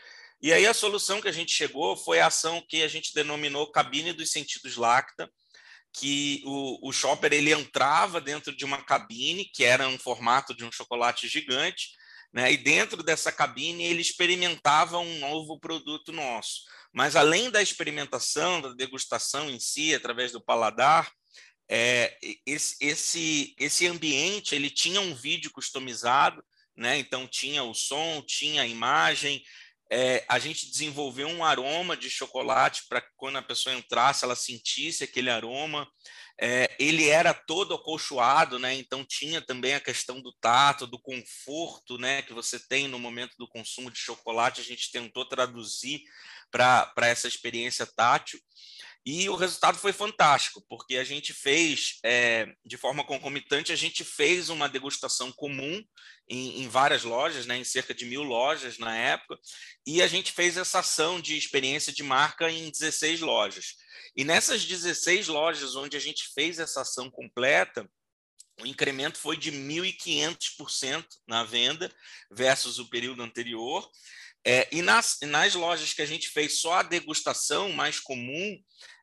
E 0.42 0.52
aí 0.52 0.66
a 0.66 0.74
solução 0.74 1.20
que 1.20 1.28
a 1.28 1.32
gente 1.32 1.52
chegou 1.52 1.96
foi 1.96 2.18
a 2.18 2.26
ação 2.26 2.64
que 2.68 2.82
a 2.82 2.88
gente 2.88 3.14
denominou 3.14 3.70
cabine 3.70 4.12
dos 4.12 4.32
sentidos 4.32 4.76
lacta, 4.76 5.30
que 5.92 6.42
o, 6.44 6.88
o 6.88 6.92
shopper 6.92 7.32
ele 7.32 7.52
entrava 7.52 8.20
dentro 8.20 8.54
de 8.54 8.64
uma 8.64 8.82
cabine 8.82 9.44
que 9.44 9.62
era 9.62 9.86
um 9.86 9.98
formato 9.98 10.54
de 10.54 10.64
um 10.64 10.72
chocolate 10.72 11.28
gigante 11.28 11.97
né? 12.32 12.52
E 12.52 12.56
dentro 12.56 13.02
dessa 13.02 13.32
cabine 13.32 13.84
ele 13.84 14.00
experimentava 14.00 14.98
um 14.98 15.18
novo 15.18 15.58
produto 15.58 16.12
nosso. 16.12 16.62
Mas 16.92 17.16
além 17.16 17.50
da 17.50 17.62
experimentação, 17.62 18.60
da 18.60 18.72
degustação 18.74 19.50
em 19.50 19.58
si, 19.58 19.94
através 19.94 20.32
do 20.32 20.40
paladar, 20.40 21.10
é, 21.70 22.16
esse, 22.46 22.76
esse, 22.80 23.54
esse 23.58 23.86
ambiente 23.86 24.54
ele 24.54 24.70
tinha 24.70 25.00
um 25.00 25.14
vídeo 25.14 25.50
customizado, 25.50 26.42
né? 26.76 26.98
então 26.98 27.26
tinha 27.26 27.62
o 27.62 27.74
som, 27.74 28.22
tinha 28.26 28.62
a 28.62 28.66
imagem, 28.66 29.42
é, 29.90 30.24
a 30.28 30.38
gente 30.38 30.70
desenvolveu 30.70 31.28
um 31.28 31.42
aroma 31.42 31.96
de 31.96 32.10
chocolate 32.10 32.82
para 32.88 33.02
quando 33.16 33.36
a 33.36 33.42
pessoa 33.42 33.74
entrasse, 33.74 34.24
ela 34.24 34.36
sentisse 34.36 35.04
aquele 35.04 35.30
aroma. 35.30 35.88
É, 36.40 36.76
ele 36.78 37.08
era 37.08 37.32
todo 37.34 37.74
acolchoado, 37.74 38.58
né? 38.58 38.74
Então 38.74 39.04
tinha 39.04 39.40
também 39.40 39.74
a 39.74 39.80
questão 39.80 40.20
do 40.20 40.32
tato, 40.40 40.86
do 40.86 41.00
conforto, 41.00 41.98
né? 41.98 42.22
Que 42.22 42.34
você 42.34 42.60
tem 42.68 42.86
no 42.86 42.98
momento 42.98 43.34
do 43.38 43.48
consumo 43.48 43.90
de 43.90 43.98
chocolate. 43.98 44.60
A 44.60 44.64
gente 44.64 44.92
tentou 44.92 45.24
traduzir 45.24 46.02
para 46.50 46.92
essa 46.98 47.26
experiência 47.26 47.86
tátil. 47.86 48.38
E 49.10 49.26
o 49.30 49.36
resultado 49.36 49.78
foi 49.78 49.90
fantástico, 49.90 50.62
porque 50.68 50.98
a 50.98 51.02
gente 51.02 51.32
fez, 51.32 51.98
é, 52.04 52.46
de 52.62 52.76
forma 52.76 53.02
concomitante, 53.02 53.72
a 53.72 53.76
gente 53.76 54.04
fez 54.04 54.50
uma 54.50 54.68
degustação 54.68 55.32
comum 55.32 55.82
em, 56.28 56.62
em, 56.62 56.68
várias 56.68 57.04
lojas, 57.04 57.46
né, 57.46 57.56
em 57.56 57.64
cerca 57.64 57.94
de 57.94 58.04
mil 58.04 58.22
lojas 58.22 58.76
na 58.76 58.94
época, 58.94 59.38
e 59.86 60.02
a 60.02 60.06
gente 60.06 60.30
fez 60.30 60.58
essa 60.58 60.80
ação 60.80 61.22
de 61.22 61.38
experiência 61.38 61.90
de 61.90 62.02
marca 62.02 62.50
em 62.50 62.70
16 62.70 63.20
lojas. 63.20 63.76
E 64.14 64.24
nessas 64.24 64.66
16 64.66 65.28
lojas 65.28 65.74
onde 65.74 65.96
a 65.96 66.00
gente 66.00 66.28
fez 66.34 66.58
essa 66.58 66.82
ação 66.82 67.10
completa, 67.10 67.90
o 68.60 68.66
incremento 68.66 69.16
foi 69.16 69.38
de 69.38 69.50
1.500% 69.50 71.06
na 71.26 71.44
venda 71.44 71.90
versus 72.30 72.78
o 72.78 72.90
período 72.90 73.22
anterior. 73.22 73.90
É, 74.44 74.68
e 74.70 74.82
nas, 74.82 75.16
nas 75.22 75.54
lojas 75.54 75.94
que 75.94 76.02
a 76.02 76.06
gente 76.06 76.28
fez 76.28 76.60
só 76.60 76.74
a 76.74 76.82
degustação 76.82 77.72
mais 77.72 77.98
comum, 78.00 78.58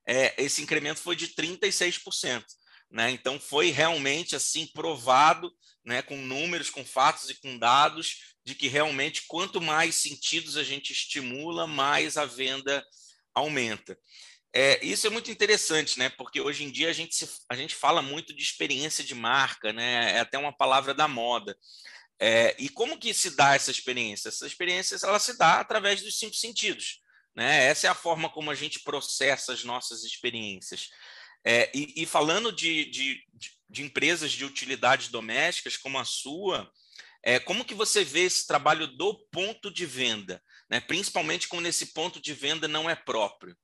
é, 0.07 0.33
esse 0.37 0.61
incremento 0.61 0.99
foi 0.99 1.15
de 1.15 1.29
36%. 1.29 2.43
Né? 2.91 3.11
Então, 3.11 3.39
foi 3.39 3.71
realmente 3.71 4.35
assim 4.35 4.67
provado, 4.67 5.51
né, 5.83 6.01
com 6.01 6.17
números, 6.17 6.69
com 6.69 6.85
fatos 6.85 7.29
e 7.29 7.35
com 7.35 7.57
dados, 7.57 8.35
de 8.43 8.55
que 8.55 8.67
realmente 8.67 9.23
quanto 9.27 9.59
mais 9.59 9.95
sentidos 9.95 10.55
a 10.55 10.63
gente 10.63 10.91
estimula, 10.91 11.67
mais 11.67 12.15
a 12.17 12.25
venda 12.25 12.85
aumenta. 13.33 13.97
É, 14.53 14.83
isso 14.85 15.05
é 15.05 15.09
muito 15.09 15.29
interessante, 15.29 15.99
né? 15.99 16.07
Porque 16.07 16.39
hoje 16.39 16.63
em 16.63 16.71
dia 16.71 16.89
a 16.89 16.93
gente, 16.93 17.13
se, 17.13 17.29
a 17.49 17.55
gente 17.55 17.75
fala 17.75 18.01
muito 18.01 18.33
de 18.33 18.41
experiência 18.41 19.03
de 19.03 19.13
marca, 19.13 19.73
né? 19.73 20.13
É 20.13 20.19
até 20.21 20.37
uma 20.37 20.55
palavra 20.55 20.93
da 20.93 21.09
moda. 21.09 21.57
É, 22.17 22.55
e 22.57 22.69
como 22.69 22.97
que 22.97 23.13
se 23.13 23.35
dá 23.35 23.55
essa 23.55 23.69
experiência? 23.69 24.29
Essa 24.29 24.47
experiência 24.47 24.97
ela 25.03 25.19
se 25.19 25.37
dá 25.37 25.59
através 25.59 26.01
dos 26.01 26.17
cinco 26.17 26.35
sentidos. 26.35 27.01
Né? 27.35 27.65
Essa 27.65 27.87
é 27.87 27.89
a 27.89 27.95
forma 27.95 28.29
como 28.29 28.49
a 28.49 28.55
gente 28.55 28.79
processa 28.79 29.51
as 29.51 29.63
nossas 29.63 30.03
experiências. 30.03 30.89
É, 31.43 31.69
e, 31.75 31.93
e, 31.97 32.05
falando 32.05 32.51
de, 32.51 32.85
de, 32.85 33.23
de, 33.69 33.83
empresas 33.83 34.31
de 34.31 34.45
utilidades 34.45 35.09
domésticas 35.09 35.77
como 35.77 35.99
a 35.99 36.05
sua, 36.05 36.71
é, 37.21 37.39
como 37.39 37.65
que 37.65 37.75
você 37.75 38.03
vê 38.03 38.21
esse 38.21 38.47
trabalho 38.47 38.87
do 38.87 39.13
ponto 39.31 39.71
de 39.71 39.85
venda, 39.85 40.41
né? 40.67 40.79
principalmente 40.79 41.47
quando 41.47 41.67
esse 41.67 41.93
ponto 41.93 42.19
de 42.19 42.33
venda 42.33 42.67
não 42.67 42.89
é 42.89 42.95
próprio? 42.95 43.55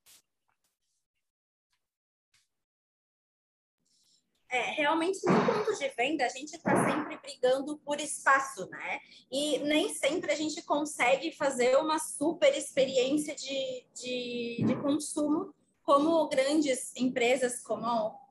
É, 4.52 4.72
realmente 4.72 5.26
no 5.26 5.46
ponto 5.46 5.80
de 5.80 5.88
venda 5.96 6.26
a 6.26 6.30
gente 6.30 6.58
está 6.58 6.86
sempre 6.86 7.18
brigando 7.18 7.78
por 7.78 8.02
espaço, 8.02 8.68
né? 8.70 9.00
E 9.32 9.60
nem 9.60 9.94
sempre 9.94 10.30
a 10.30 10.36
gente 10.36 10.62
consegue 10.64 11.32
fazer 11.32 11.78
uma 11.78 11.98
super 11.98 12.54
experiência 12.54 13.34
de, 13.34 13.86
de, 13.96 14.64
de 14.66 14.76
consumo 14.82 15.56
como 15.84 16.28
grandes 16.28 16.94
empresas 16.98 17.62
como 17.62 17.86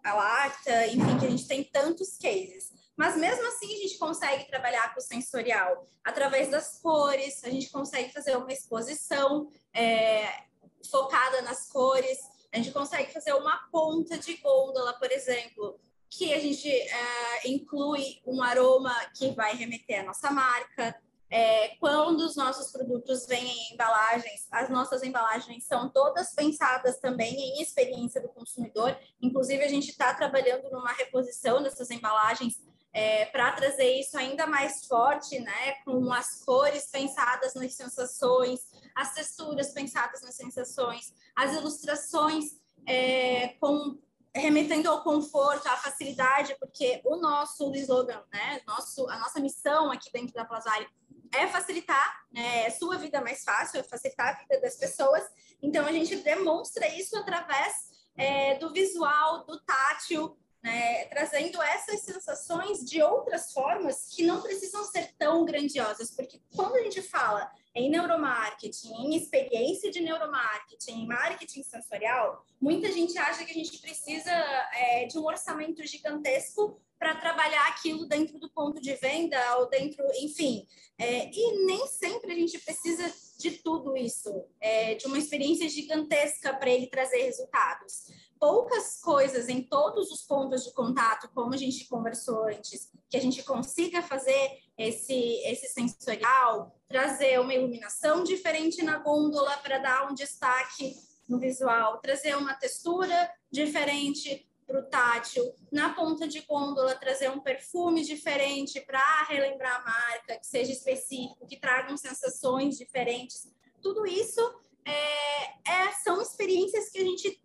a 0.04 0.14
Lacta, 0.14 0.88
enfim, 0.88 1.18
que 1.18 1.26
a 1.26 1.30
gente 1.30 1.48
tem 1.48 1.64
tantos 1.64 2.18
cases. 2.18 2.70
Mas 2.94 3.16
mesmo 3.16 3.46
assim 3.48 3.74
a 3.74 3.78
gente 3.78 3.96
consegue 3.96 4.46
trabalhar 4.46 4.92
com 4.92 5.00
o 5.00 5.02
sensorial 5.02 5.86
através 6.04 6.50
das 6.50 6.78
cores, 6.82 7.42
a 7.44 7.48
gente 7.48 7.70
consegue 7.70 8.12
fazer 8.12 8.36
uma 8.36 8.52
exposição 8.52 9.50
é, 9.72 10.44
focada 10.90 11.40
nas 11.40 11.66
cores, 11.66 12.18
a 12.52 12.58
gente 12.58 12.72
consegue 12.72 13.10
fazer 13.10 13.32
uma 13.32 13.56
ponta 13.72 14.18
de 14.18 14.36
gôndola, 14.36 14.92
por 14.98 15.10
exemplo, 15.10 15.79
que 16.10 16.34
a 16.34 16.40
gente 16.40 16.68
é, 16.68 17.48
inclui 17.48 18.20
um 18.26 18.42
aroma 18.42 18.92
que 19.14 19.30
vai 19.30 19.54
remeter 19.54 20.00
à 20.00 20.02
nossa 20.02 20.30
marca. 20.30 21.00
É, 21.32 21.76
quando 21.76 22.22
os 22.22 22.34
nossos 22.34 22.72
produtos 22.72 23.24
vêm 23.26 23.46
em 23.46 23.74
embalagens, 23.74 24.48
as 24.50 24.68
nossas 24.68 25.04
embalagens 25.04 25.64
são 25.64 25.88
todas 25.88 26.34
pensadas 26.34 26.98
também 26.98 27.32
em 27.32 27.62
experiência 27.62 28.20
do 28.20 28.28
consumidor. 28.30 28.98
Inclusive, 29.22 29.62
a 29.62 29.68
gente 29.68 29.90
está 29.90 30.12
trabalhando 30.12 30.68
numa 30.70 30.92
reposição 30.92 31.62
dessas 31.62 31.88
embalagens 31.92 32.60
é, 32.92 33.26
para 33.26 33.52
trazer 33.52 34.00
isso 34.00 34.18
ainda 34.18 34.48
mais 34.48 34.84
forte, 34.86 35.38
né? 35.38 35.74
Com 35.84 36.12
as 36.12 36.44
cores 36.44 36.88
pensadas 36.90 37.54
nas 37.54 37.74
sensações, 37.74 38.66
as 38.96 39.14
texturas 39.14 39.72
pensadas 39.72 40.22
nas 40.22 40.34
sensações, 40.34 41.14
as 41.36 41.54
ilustrações 41.54 42.58
é, 42.84 43.54
com 43.60 43.96
remetendo 44.34 44.88
ao 44.88 45.02
conforto, 45.02 45.66
à 45.66 45.76
facilidade, 45.76 46.56
porque 46.58 47.00
o 47.04 47.16
nosso 47.16 47.74
slogan, 47.74 48.22
né, 48.32 48.60
nosso, 48.66 49.08
a 49.08 49.18
nossa 49.18 49.40
missão 49.40 49.90
aqui 49.90 50.10
dentro 50.12 50.34
da 50.34 50.44
Plazari 50.44 50.88
é 51.32 51.46
facilitar 51.46 52.24
né, 52.32 52.66
é 52.66 52.70
sua 52.70 52.96
vida 52.96 53.20
mais 53.20 53.42
fácil, 53.42 53.80
é 53.80 53.82
facilitar 53.82 54.28
a 54.28 54.38
vida 54.38 54.60
das 54.60 54.76
pessoas. 54.76 55.22
Então, 55.62 55.86
a 55.86 55.92
gente 55.92 56.16
demonstra 56.16 56.88
isso 56.94 57.16
através 57.16 57.90
é, 58.16 58.56
do 58.56 58.72
visual, 58.72 59.44
do 59.44 59.58
tátil, 59.60 60.36
né, 60.62 61.06
trazendo 61.06 61.60
essas 61.62 62.00
sensações 62.00 62.84
de 62.84 63.02
outras 63.02 63.52
formas 63.52 64.08
que 64.14 64.24
não 64.24 64.42
precisam 64.42 64.84
ser 64.84 65.14
tão 65.18 65.44
grandiosas, 65.44 66.10
porque 66.10 66.40
quando 66.54 66.74
a 66.76 66.82
gente 66.82 67.00
fala 67.00 67.50
em 67.74 67.90
neuromarketing, 67.90 68.92
em 68.94 69.16
experiência 69.16 69.90
de 69.90 70.00
neuromarketing, 70.00 71.02
em 71.02 71.06
marketing 71.06 71.62
sensorial, 71.62 72.44
muita 72.60 72.90
gente 72.90 73.16
acha 73.16 73.44
que 73.44 73.50
a 73.52 73.54
gente 73.54 73.78
precisa 73.78 74.32
é, 74.72 75.06
de 75.06 75.18
um 75.18 75.24
orçamento 75.24 75.86
gigantesco 75.86 76.80
para 76.98 77.14
trabalhar 77.16 77.68
aquilo 77.68 78.06
dentro 78.06 78.38
do 78.38 78.50
ponto 78.50 78.80
de 78.80 78.94
venda 78.94 79.38
ou 79.58 79.70
dentro, 79.70 80.04
enfim. 80.20 80.66
É, 80.98 81.30
e 81.32 81.64
nem 81.64 81.86
sempre 81.86 82.32
a 82.32 82.34
gente 82.34 82.58
precisa 82.58 83.10
de 83.38 83.52
tudo 83.52 83.96
isso, 83.96 84.44
é, 84.60 84.94
de 84.96 85.06
uma 85.06 85.16
experiência 85.16 85.66
gigantesca 85.68 86.52
para 86.52 86.68
ele 86.68 86.88
trazer 86.88 87.22
resultados. 87.22 88.08
Poucas 88.40 88.98
coisas 89.02 89.50
em 89.50 89.62
todos 89.62 90.10
os 90.10 90.22
pontos 90.22 90.64
de 90.64 90.72
contato, 90.72 91.28
como 91.34 91.52
a 91.52 91.58
gente 91.58 91.86
conversou 91.86 92.44
antes, 92.44 92.90
que 93.10 93.16
a 93.16 93.20
gente 93.20 93.42
consiga 93.42 94.00
fazer 94.00 94.58
esse, 94.78 95.14
esse 95.44 95.68
sensorial, 95.68 96.74
trazer 96.88 97.38
uma 97.38 97.52
iluminação 97.52 98.24
diferente 98.24 98.82
na 98.82 98.98
gôndola 98.98 99.58
para 99.58 99.78
dar 99.78 100.10
um 100.10 100.14
destaque 100.14 100.96
no 101.28 101.38
visual, 101.38 101.98
trazer 101.98 102.34
uma 102.34 102.54
textura 102.54 103.30
diferente 103.52 104.48
para 104.66 104.80
o 104.80 104.84
tátil, 104.84 105.52
na 105.70 105.92
ponta 105.92 106.26
de 106.26 106.40
gôndola 106.40 106.94
trazer 106.94 107.28
um 107.28 107.40
perfume 107.40 108.04
diferente 108.04 108.80
para 108.80 109.24
relembrar 109.24 109.80
a 109.80 109.84
marca, 109.84 110.38
que 110.38 110.46
seja 110.46 110.72
específico, 110.72 111.46
que 111.46 111.58
tragam 111.58 111.96
sensações 111.96 112.78
diferentes. 112.78 113.52
Tudo 113.82 114.06
isso 114.06 114.40
é, 114.84 115.70
é, 115.70 115.92
são 116.02 116.22
experiências 116.22 116.88
que 116.88 116.98
a 116.98 117.04
gente 117.04 117.42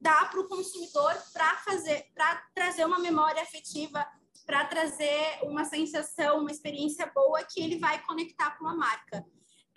dá 0.00 0.26
para 0.26 0.40
o 0.40 0.48
consumidor 0.48 1.14
para 1.32 1.56
fazer, 1.58 2.06
para 2.14 2.42
trazer 2.54 2.84
uma 2.84 2.98
memória 2.98 3.42
afetiva, 3.42 4.06
para 4.44 4.64
trazer 4.66 5.40
uma 5.42 5.64
sensação, 5.64 6.40
uma 6.40 6.50
experiência 6.50 7.10
boa 7.14 7.42
que 7.44 7.60
ele 7.60 7.78
vai 7.78 8.02
conectar 8.04 8.56
com 8.58 8.66
a 8.66 8.76
marca. 8.76 9.24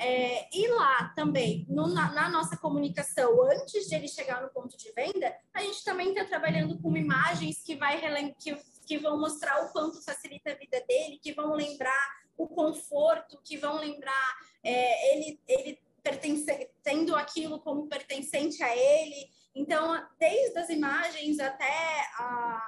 É, 0.02 0.48
e 0.58 0.66
lá 0.70 1.12
também, 1.14 1.66
no, 1.68 1.88
na, 1.88 2.14
na, 2.14 2.30
nossa 2.30 2.56
comunicação, 2.56 3.44
antes 3.52 3.86
de 3.86 3.96
ele 3.96 4.08
chegar 4.08 4.42
no 4.42 4.50
ponto 4.50 4.78
de 4.78 4.90
venda, 4.94 5.36
a 5.54 5.62
gente 5.62 5.84
também 5.84 6.10
está 6.10 6.24
trabalhando 6.24 6.80
com 6.80 6.96
imagens 6.96 7.62
que, 7.62 7.76
vai, 7.76 8.00
que, 8.40 8.56
que 8.88 8.98
vão 8.98 9.20
mostrar 9.20 9.66
o 9.66 9.74
quanto 9.74 10.02
facilita 10.02 10.52
a 10.52 10.56
vida 10.56 10.82
dele, 10.88 11.20
que 11.22 11.34
vão 11.34 11.54
lembrar 11.54 12.18
o 12.38 12.48
conforto, 12.48 13.42
que 13.44 13.58
vão 13.58 13.78
lembrar 13.78 14.38
é, 14.64 15.18
ele, 15.18 15.42
ele 15.46 15.80
pertence, 16.02 16.70
tendo 16.82 17.14
aquilo 17.16 17.60
como 17.60 17.88
pertencente 17.88 18.64
a 18.64 18.76
ele. 18.76 19.30
Então, 19.56 20.02
desde 20.20 20.58
as 20.58 20.70
imagens 20.70 21.40
até 21.40 22.08
a, 22.18 22.62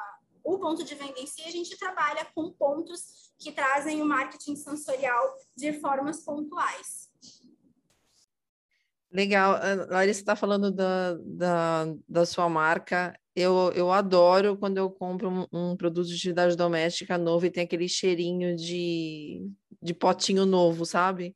o 0.43 0.57
ponto 0.57 0.83
de 0.83 0.95
venda 0.95 1.19
em 1.19 1.27
si, 1.27 1.41
a 1.43 1.51
gente 1.51 1.77
trabalha 1.77 2.25
com 2.33 2.51
pontos 2.51 3.31
que 3.37 3.51
trazem 3.51 4.01
o 4.01 4.05
marketing 4.05 4.55
sensorial 4.55 5.35
de 5.55 5.73
formas 5.73 6.23
pontuais. 6.23 7.09
Legal. 9.11 9.59
Larissa 9.89 10.21
está 10.21 10.35
falando 10.35 10.71
da, 10.71 11.15
da, 11.25 11.85
da 12.07 12.25
sua 12.25 12.47
marca. 12.47 13.17
Eu, 13.35 13.71
eu 13.75 13.91
adoro 13.91 14.57
quando 14.57 14.77
eu 14.77 14.89
compro 14.89 15.29
um, 15.29 15.47
um, 15.51 15.75
produto 15.75 16.07
de 16.07 16.15
utilidade 16.15 16.55
doméstica 16.55 17.17
novo 17.17 17.45
e 17.45 17.51
tem 17.51 17.63
aquele 17.63 17.89
cheirinho 17.89 18.55
de, 18.55 19.49
de 19.81 19.93
potinho 19.93 20.45
novo, 20.45 20.85
sabe? 20.85 21.35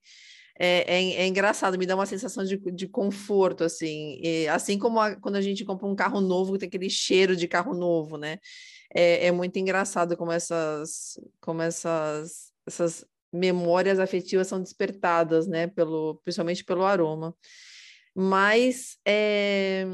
É, 0.58 0.96
é, 0.96 1.14
é 1.24 1.28
engraçado, 1.28 1.78
me 1.78 1.86
dá 1.86 1.96
uma 1.96 2.06
sensação 2.06 2.44
de, 2.44 2.58
de 2.72 2.88
conforto, 2.88 3.64
assim. 3.64 4.20
E, 4.22 4.48
assim 4.48 4.80
como 4.80 5.00
a, 5.00 5.16
quando 5.16 5.36
a 5.36 5.42
gente 5.42 5.66
compra 5.66 5.88
um 5.88 5.96
carro 5.96 6.22
novo, 6.22 6.58
tem 6.58 6.68
aquele 6.68 6.90
cheiro 6.90 7.36
de 7.36 7.48
carro 7.48 7.74
novo, 7.74 8.18
né? 8.18 8.40
É, 8.94 9.28
é 9.28 9.32
muito 9.32 9.58
engraçado 9.58 10.16
como 10.16 10.32
essas, 10.32 11.20
como 11.42 11.62
essas, 11.62 12.54
essas 12.66 13.06
memórias 13.34 14.00
afetivas 14.00 14.48
são 14.48 14.62
despertadas, 14.62 15.48
né? 15.48 15.68
Pelo, 15.68 16.22
principalmente 16.24 16.64
pelo 16.64 16.86
aroma 16.86 17.36
mas 18.18 18.98
é, 19.06 19.86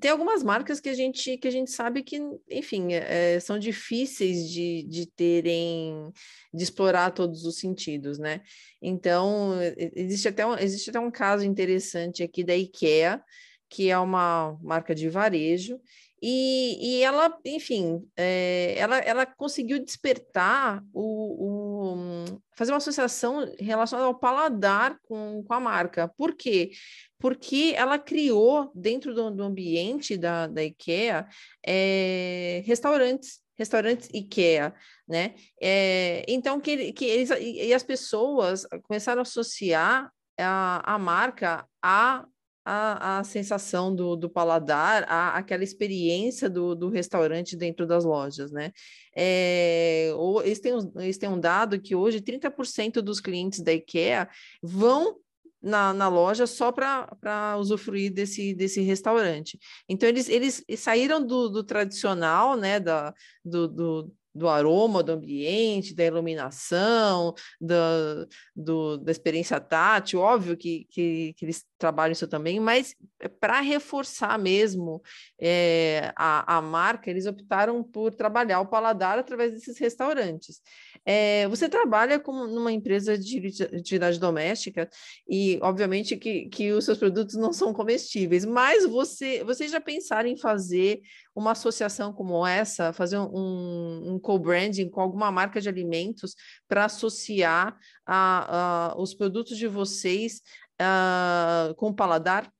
tem 0.00 0.08
algumas 0.08 0.44
marcas 0.44 0.78
que 0.78 0.88
a 0.88 0.94
gente 0.94 1.36
que 1.36 1.48
a 1.48 1.50
gente 1.50 1.72
sabe 1.72 2.04
que, 2.04 2.20
enfim, 2.48 2.92
é, 2.92 3.40
são 3.40 3.58
difíceis 3.58 4.48
de, 4.48 4.84
de 4.84 5.06
terem, 5.06 6.12
de 6.52 6.62
explorar 6.62 7.10
todos 7.10 7.44
os 7.44 7.58
sentidos, 7.58 8.16
né? 8.16 8.42
Então, 8.80 9.58
existe 9.96 10.28
até 10.28 10.46
um, 10.46 10.54
existe 10.56 10.90
até 10.90 11.00
um 11.00 11.10
caso 11.10 11.44
interessante 11.44 12.22
aqui 12.22 12.44
da 12.44 12.56
IKEA, 12.56 13.20
que 13.68 13.90
é 13.90 13.98
uma 13.98 14.56
marca 14.62 14.94
de 14.94 15.08
varejo, 15.08 15.80
e, 16.22 16.98
e 16.98 17.02
ela, 17.02 17.36
enfim, 17.44 18.08
é, 18.16 18.74
ela, 18.78 18.98
ela 18.98 19.26
conseguiu 19.26 19.82
despertar 19.82 20.82
o, 20.92 21.92
o, 21.92 22.40
fazer 22.56 22.72
uma 22.72 22.78
associação 22.78 23.46
relacionada 23.58 24.06
ao 24.06 24.18
paladar 24.18 24.98
com, 25.02 25.44
com 25.46 25.54
a 25.54 25.60
marca. 25.60 26.08
Por 26.16 26.34
quê? 26.34 26.70
Porque 27.18 27.74
ela 27.76 27.98
criou, 27.98 28.70
dentro 28.74 29.14
do, 29.14 29.30
do 29.30 29.42
ambiente 29.42 30.16
da, 30.16 30.46
da 30.46 30.62
IKEA, 30.62 31.26
é, 31.66 32.62
restaurantes 32.64 33.42
restaurantes 33.56 34.08
IKEA, 34.12 34.74
né? 35.06 35.34
É, 35.62 36.24
então 36.26 36.60
que, 36.60 36.92
que 36.92 37.04
eles 37.04 37.30
e, 37.30 37.72
as 37.72 37.84
pessoas 37.84 38.66
começaram 38.82 39.20
a 39.20 39.22
associar 39.22 40.10
a, 40.38 40.94
a 40.94 40.98
marca 40.98 41.64
a 41.80 42.26
a, 42.64 43.18
a 43.18 43.24
sensação 43.24 43.94
do, 43.94 44.16
do 44.16 44.30
paladar, 44.30 45.04
a, 45.08 45.36
aquela 45.36 45.62
experiência 45.62 46.48
do, 46.48 46.74
do 46.74 46.88
restaurante 46.88 47.56
dentro 47.56 47.86
das 47.86 48.04
lojas, 48.04 48.50
né? 48.50 48.72
É, 49.14 50.10
ou, 50.16 50.42
eles, 50.42 50.60
têm, 50.60 50.72
eles 50.96 51.18
têm 51.18 51.28
um 51.28 51.38
dado 51.38 51.80
que 51.80 51.94
hoje 51.94 52.20
30% 52.20 53.02
dos 53.02 53.20
clientes 53.20 53.60
da 53.60 53.72
IKEA 53.72 54.28
vão 54.62 55.18
na, 55.60 55.94
na, 55.94 56.08
loja 56.08 56.46
só 56.46 56.70
para 56.70 57.56
usufruir 57.58 58.12
desse, 58.12 58.54
desse 58.54 58.80
restaurante. 58.82 59.58
Então, 59.88 60.08
eles, 60.08 60.28
eles 60.28 60.64
saíram 60.76 61.24
do, 61.24 61.48
do 61.48 61.64
tradicional, 61.64 62.56
né, 62.56 62.78
da, 62.78 63.14
do, 63.42 63.68
do, 63.68 64.14
do 64.34 64.48
aroma 64.48 65.02
do 65.02 65.12
ambiente, 65.12 65.94
da 65.94 66.04
iluminação, 66.04 67.34
da, 67.60 68.26
do, 68.54 68.98
da 68.98 69.12
experiência 69.12 69.60
tátil, 69.60 70.20
óbvio 70.20 70.56
que, 70.56 70.86
que, 70.90 71.34
que 71.34 71.44
eles 71.44 71.64
trabalham 71.78 72.12
isso 72.12 72.26
também, 72.26 72.58
mas 72.58 72.96
para 73.40 73.60
reforçar 73.60 74.38
mesmo 74.38 75.02
é, 75.40 76.12
a, 76.16 76.56
a 76.56 76.62
marca, 76.62 77.10
eles 77.10 77.26
optaram 77.26 77.82
por 77.82 78.14
trabalhar 78.14 78.60
o 78.60 78.66
paladar 78.66 79.18
através 79.18 79.52
desses 79.52 79.78
restaurantes. 79.78 80.60
É, 81.06 81.46
você 81.48 81.68
trabalha 81.68 82.18
como 82.18 82.46
numa 82.46 82.72
empresa 82.72 83.18
de 83.18 83.52
atividade 83.76 84.18
doméstica 84.18 84.88
e, 85.28 85.58
obviamente, 85.62 86.16
que, 86.16 86.48
que 86.48 86.72
os 86.72 86.84
seus 86.84 86.98
produtos 86.98 87.34
não 87.34 87.52
são 87.52 87.72
comestíveis, 87.72 88.44
mas 88.44 88.86
você, 88.86 89.44
vocês 89.44 89.70
já 89.70 89.80
pensaram 89.80 90.28
em 90.28 90.36
fazer 90.36 91.02
uma 91.34 91.52
associação 91.52 92.12
como 92.12 92.46
essa, 92.46 92.92
fazer 92.92 93.18
um, 93.18 94.14
um 94.14 94.18
co-branding 94.24 94.88
com 94.88 95.00
alguma 95.00 95.30
marca 95.30 95.60
de 95.60 95.68
alimentos 95.68 96.34
para 96.66 96.86
associar 96.86 97.78
a, 98.06 98.92
a, 98.92 99.00
os 99.00 99.14
produtos 99.14 99.56
de 99.56 99.68
vocês 99.68 100.40
uh, 100.80 101.74
com 101.74 101.90
o 101.90 101.94
paladar? 101.94 102.52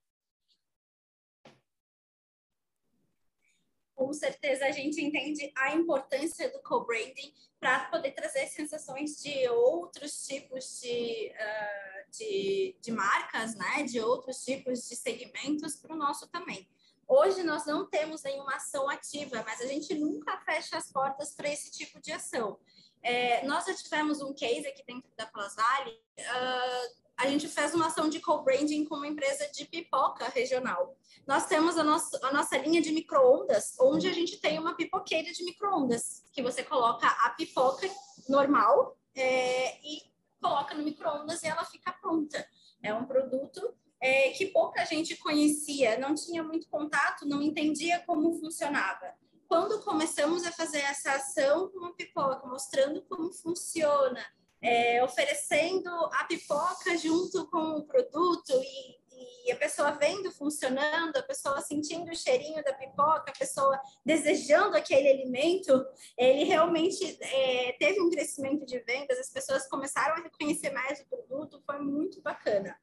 Com 3.95 4.13
certeza 4.13 4.65
a 4.65 4.71
gente 4.71 5.01
entende 5.01 5.51
a 5.55 5.73
importância 5.73 6.51
do 6.51 6.61
co-branding 6.61 7.33
para 7.59 7.85
poder 7.85 8.11
trazer 8.11 8.45
sensações 8.47 9.21
de 9.23 9.47
outros 9.49 10.25
tipos 10.27 10.81
de, 10.81 11.31
uh, 11.31 12.11
de, 12.11 12.77
de, 12.79 12.91
marcas, 12.91 13.55
né? 13.55 13.83
de 13.83 13.99
outros 13.99 14.43
tipos 14.43 14.87
de 14.87 14.95
segmentos 14.95 15.75
para 15.77 15.93
o 15.93 15.97
nosso 15.97 16.27
também. 16.27 16.67
Hoje 17.07 17.43
nós 17.43 17.65
não 17.65 17.85
temos 17.85 18.23
nenhuma 18.23 18.55
ação 18.55 18.89
ativa, 18.89 19.43
mas 19.45 19.61
a 19.61 19.67
gente 19.67 19.93
nunca 19.95 20.37
fecha 20.39 20.77
as 20.77 20.91
portas 20.91 21.35
para 21.35 21.49
esse 21.49 21.71
tipo 21.71 21.99
de 22.01 22.11
ação. 22.11 22.59
É, 23.03 23.45
nós 23.45 23.65
já 23.65 23.73
tivemos 23.75 24.21
um 24.21 24.33
case 24.33 24.67
aqui 24.67 24.83
dentro 24.85 25.09
da 25.15 25.27
Plus 25.27 25.55
Valley, 25.55 25.93
uh, 26.19 27.05
a 27.17 27.27
gente 27.27 27.47
fez 27.47 27.73
uma 27.73 27.87
ação 27.87 28.09
de 28.09 28.19
co-branding 28.19 28.85
com 28.85 28.95
uma 28.95 29.07
empresa 29.07 29.47
de 29.53 29.65
pipoca 29.65 30.27
regional. 30.29 30.97
Nós 31.25 31.45
temos 31.45 31.77
a, 31.77 31.83
nosso, 31.83 32.17
a 32.23 32.33
nossa 32.33 32.57
linha 32.57 32.81
de 32.81 32.91
micro-ondas, 32.91 33.75
onde 33.79 34.07
a 34.07 34.13
gente 34.13 34.37
tem 34.37 34.59
uma 34.59 34.75
pipoqueira 34.75 35.31
de 35.31 35.43
micro-ondas, 35.43 36.23
que 36.33 36.41
você 36.41 36.63
coloca 36.63 37.07
a 37.07 37.29
pipoca 37.29 37.89
normal 38.27 38.97
é, 39.15 39.79
e 39.81 40.01
coloca 40.41 40.75
no 40.75 40.83
micro-ondas 40.83 41.41
e 41.43 41.47
ela 41.47 41.63
fica 41.63 41.93
pronta. 41.93 42.45
É 42.83 42.93
um 42.93 43.05
produto 43.05 43.73
é, 44.01 44.29
que 44.29 44.47
pouca 44.47 44.85
gente 44.85 45.15
conhecia, 45.17 45.97
não 45.97 46.13
tinha 46.13 46.43
muito 46.43 46.67
contato, 46.69 47.27
não 47.27 47.41
entendia 47.41 47.99
como 48.05 48.39
funcionava. 48.39 49.13
Quando 49.47 49.83
começamos 49.83 50.45
a 50.45 50.51
fazer 50.51 50.79
essa 50.79 51.13
ação 51.13 51.69
com 51.69 51.85
a 51.85 51.93
pipoca, 51.93 52.47
mostrando 52.47 53.01
como 53.03 53.31
funciona, 53.31 54.23
é, 54.61 55.03
oferecendo 55.03 55.89
a 55.89 56.23
pipoca 56.23 56.97
junto 56.97 57.47
com 57.49 57.77
o 57.77 57.85
produto 57.85 58.51
e, 58.51 59.47
e, 59.47 59.51
a 59.51 59.55
pessoa 59.55 59.91
vendo 59.91 60.31
funcionando, 60.31 61.17
a 61.17 61.23
pessoa 61.23 61.61
sentindo 61.61 62.11
o 62.11 62.15
cheirinho 62.15 62.63
da 62.63 62.73
pipoca, 62.73 63.25
a 63.31 63.37
pessoa 63.37 63.79
desejando 64.03 64.75
aquele 64.75 65.07
alimento, 65.07 65.85
ele 66.17 66.45
realmente 66.45 67.17
é, 67.21 67.73
teve 67.77 68.01
um 68.01 68.09
crescimento 68.09 68.65
de 68.65 68.79
vendas, 68.79 69.19
as 69.19 69.29
pessoas 69.29 69.67
começaram 69.67 70.15
a 70.15 70.23
reconhecer 70.23 70.71
mais 70.71 70.99
o 70.99 71.05
produto, 71.05 71.61
foi 71.65 71.79
muito 71.79 72.19
bacana. 72.21 72.75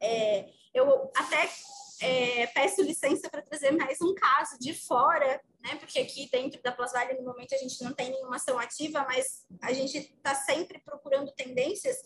É, 0.00 0.48
eu 0.74 1.10
até 1.16 1.50
é, 2.00 2.46
peço 2.48 2.82
licença 2.82 3.28
para 3.28 3.42
trazer 3.42 3.72
mais 3.72 4.00
um 4.00 4.14
caso 4.14 4.58
de 4.58 4.72
fora, 4.72 5.40
né? 5.60 5.76
Porque 5.76 5.98
aqui 5.98 6.28
dentro 6.30 6.62
da 6.62 6.72
Plus 6.72 6.92
Valley, 6.92 7.16
no 7.18 7.24
momento, 7.24 7.54
a 7.54 7.58
gente 7.58 7.82
não 7.82 7.92
tem 7.92 8.10
nenhuma 8.10 8.36
ação 8.36 8.58
ativa, 8.58 9.04
mas 9.08 9.44
a 9.60 9.72
gente 9.72 9.98
está 9.98 10.34
sempre 10.34 10.80
procurando 10.80 11.32
tendências. 11.32 11.96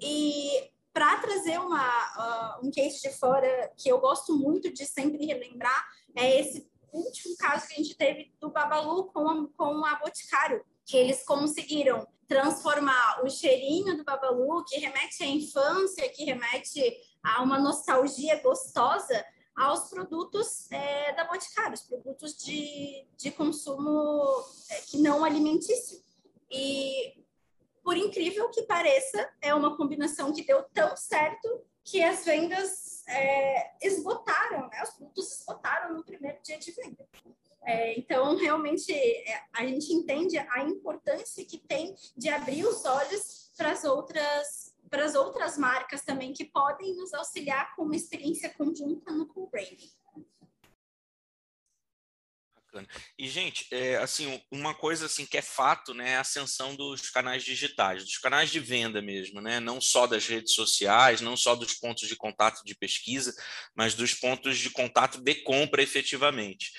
E 0.00 0.70
para 0.92 1.16
trazer 1.18 1.58
uma, 1.58 2.58
uh, 2.60 2.66
um 2.66 2.70
case 2.70 3.00
de 3.00 3.10
fora 3.10 3.72
que 3.76 3.88
eu 3.88 3.98
gosto 3.98 4.36
muito 4.36 4.72
de 4.72 4.84
sempre 4.84 5.24
relembrar, 5.24 5.86
é 6.14 6.38
esse 6.38 6.70
último 6.92 7.36
caso 7.36 7.66
que 7.66 7.74
a 7.74 7.76
gente 7.76 7.96
teve 7.96 8.32
do 8.38 8.50
Babalu 8.50 9.06
com 9.06 9.28
a, 9.28 9.48
com 9.56 9.84
a 9.86 9.94
Boticário, 9.96 10.62
que 10.84 10.96
eles 10.96 11.24
conseguiram 11.24 12.06
transformar 12.28 13.22
o 13.24 13.30
cheirinho 13.30 13.96
do 13.96 14.04
Babalu, 14.04 14.64
que 14.64 14.78
remete 14.78 15.22
à 15.22 15.26
infância, 15.26 16.08
que 16.10 16.24
remete 16.24 16.80
a 17.22 17.42
uma 17.42 17.58
nostalgia 17.58 18.40
gostosa, 18.42 19.24
aos 19.54 19.90
produtos 19.90 20.70
é, 20.70 21.12
da 21.12 21.24
Boticário, 21.24 21.74
os 21.74 21.82
produtos 21.82 22.36
de, 22.36 23.06
de 23.16 23.30
consumo 23.30 24.42
é, 24.70 24.76
que 24.80 24.98
não 24.98 25.24
alimentício. 25.24 26.00
E, 26.50 27.22
por 27.82 27.96
incrível 27.96 28.50
que 28.50 28.62
pareça, 28.62 29.28
é 29.40 29.54
uma 29.54 29.76
combinação 29.76 30.32
que 30.32 30.44
deu 30.44 30.62
tão 30.72 30.96
certo 30.96 31.64
que 31.84 32.02
as 32.02 32.24
vendas 32.24 33.06
é, 33.08 33.86
esgotaram, 33.86 34.68
né? 34.68 34.82
Os 34.82 34.90
produtos 34.90 35.40
esgotaram 35.40 35.94
no 35.96 36.04
primeiro 36.04 36.38
dia 36.42 36.58
de 36.58 36.70
venda. 36.72 37.06
É, 37.64 37.98
então, 37.98 38.36
realmente, 38.36 38.92
é, 38.92 39.42
a 39.52 39.66
gente 39.66 39.92
entende 39.92 40.38
a 40.38 40.62
importância 40.62 41.44
que 41.44 41.58
tem 41.58 41.94
de 42.16 42.28
abrir 42.28 42.64
os 42.64 42.84
olhos 42.84 43.52
para 43.56 43.72
as 43.72 43.84
outras 43.84 44.71
para 44.92 45.06
as 45.06 45.14
outras 45.14 45.56
marcas 45.56 46.02
também 46.02 46.34
que 46.34 46.44
podem 46.44 46.94
nos 46.94 47.14
auxiliar 47.14 47.74
com 47.74 47.82
uma 47.84 47.96
experiência 47.96 48.50
conjunta 48.50 49.10
no 49.10 49.26
co-branding. 49.26 49.90
E, 53.18 53.26
gente, 53.26 53.66
é, 53.70 53.96
assim, 53.96 54.42
uma 54.50 54.74
coisa 54.74 55.06
assim 55.06 55.24
que 55.24 55.38
é 55.38 55.42
fato, 55.42 55.94
né, 55.94 56.10
é 56.10 56.16
a 56.16 56.20
ascensão 56.20 56.76
dos 56.76 57.08
canais 57.08 57.42
digitais, 57.42 58.04
dos 58.04 58.18
canais 58.18 58.50
de 58.50 58.60
venda 58.60 59.00
mesmo, 59.00 59.40
né, 59.40 59.60
não 59.60 59.80
só 59.80 60.06
das 60.06 60.26
redes 60.26 60.54
sociais, 60.54 61.22
não 61.22 61.38
só 61.38 61.54
dos 61.54 61.72
pontos 61.72 62.06
de 62.06 62.16
contato 62.16 62.62
de 62.62 62.74
pesquisa, 62.74 63.34
mas 63.74 63.94
dos 63.94 64.12
pontos 64.12 64.58
de 64.58 64.70
contato 64.70 65.22
de 65.22 65.34
compra 65.36 65.82
efetivamente. 65.82 66.70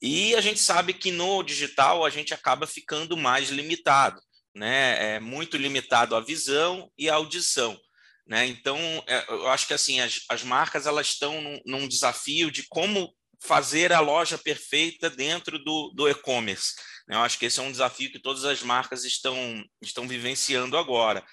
E 0.00 0.34
a 0.36 0.40
gente 0.40 0.60
sabe 0.60 0.92
que 0.92 1.10
no 1.10 1.42
digital 1.42 2.04
a 2.04 2.10
gente 2.10 2.32
acaba 2.32 2.68
ficando 2.68 3.16
mais 3.16 3.50
limitado 3.50 4.20
né? 4.54 5.16
É 5.16 5.20
muito 5.20 5.56
limitado 5.56 6.16
à 6.16 6.20
visão 6.20 6.90
e 6.96 7.08
à 7.08 7.14
audição. 7.14 7.78
Né? 8.26 8.46
Então, 8.46 8.78
é, 9.06 9.24
eu 9.28 9.48
acho 9.48 9.66
que 9.66 9.72
assim 9.72 10.00
as, 10.00 10.20
as 10.28 10.42
marcas 10.42 10.86
elas 10.86 11.06
estão 11.08 11.40
num, 11.40 11.60
num, 11.64 11.88
desafio 11.88 12.50
de 12.50 12.62
como 12.68 13.14
fazer 13.42 13.92
a 13.92 14.00
loja 14.00 14.36
perfeita 14.36 15.08
dentro 15.08 15.58
do, 15.58 15.92
do 15.94 16.08
e-commerce. 16.08 16.74
Né? 17.08 17.16
Eu 17.16 17.20
acho 17.20 17.38
que 17.38 17.46
esse 17.46 17.58
é 17.58 17.62
um 17.62 17.72
desafio 17.72 18.12
que 18.12 18.18
todas 18.18 18.44
as 18.44 18.62
marcas 18.62 19.04
estão, 19.04 19.64
estão 19.80 20.06
vivenciando 20.06 20.76
agora. 20.76 21.24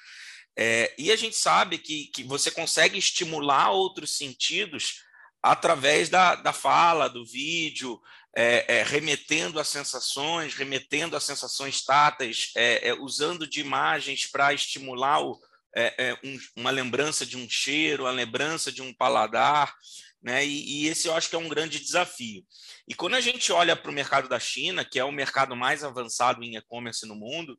É, 0.58 0.94
e 0.98 1.12
a 1.12 1.18
gente 1.18 1.36
sabe 1.36 1.78
que, 1.78 2.08
que 2.14 2.24
você 2.24 2.50
consegue 2.50 2.98
estimular 2.98 3.72
outros 3.72 4.16
sentidos 4.16 5.02
através 5.44 6.08
da, 6.08 6.36
da 6.36 6.54
fala, 6.54 7.10
do 7.10 7.26
vídeo, 7.26 8.00
é, 8.36 8.80
é, 8.80 8.84
remetendo 8.84 9.60
a 9.60 9.64
sensações, 9.64 10.54
remetendo 10.54 11.16
a 11.16 11.22
sensações 11.22 11.84
táteis, 11.84 12.52
é, 12.56 12.90
é 12.90 12.94
usando 12.94 13.48
de 13.48 13.62
imagens 13.62 14.28
para 14.28 14.54
estimular 14.54 15.22
o, 15.22 15.40
é, 15.74 16.10
é, 16.10 16.20
um, 16.24 16.38
uma 16.58 16.72
lembrança 16.72 17.26
de 17.26 17.38
um 17.38 17.50
cheiro, 17.50 18.06
a 18.06 18.12
lembrança 18.12 18.72
de 18.72 18.82
um 18.82 18.94
paladar, 18.94 19.74
né? 20.22 20.46
E, 20.46 20.84
e, 20.84 20.88
esse 20.88 21.08
eu 21.08 21.16
acho 21.16 21.30
que 21.30 21.36
é 21.36 21.40
um 21.40 21.48
grande 21.48 21.80
desafio. 21.80 22.44
E 22.88 22.94
quando 22.94 23.14
a 23.14 23.22
gente 23.22 23.52
olha 23.52 23.76
para 23.76 23.92
o 23.92 23.94
mercado 23.94 24.28
da 24.28 24.40
China, 24.40 24.84
que 24.84 25.00
é 25.00 25.04
o 25.04 25.12
mercado 25.12 25.56
mais 25.56 25.84
avançado 25.84 26.44
em 26.44 26.58
e-commerce 26.58 27.06
no 27.06 27.16
mundo, 27.16 27.58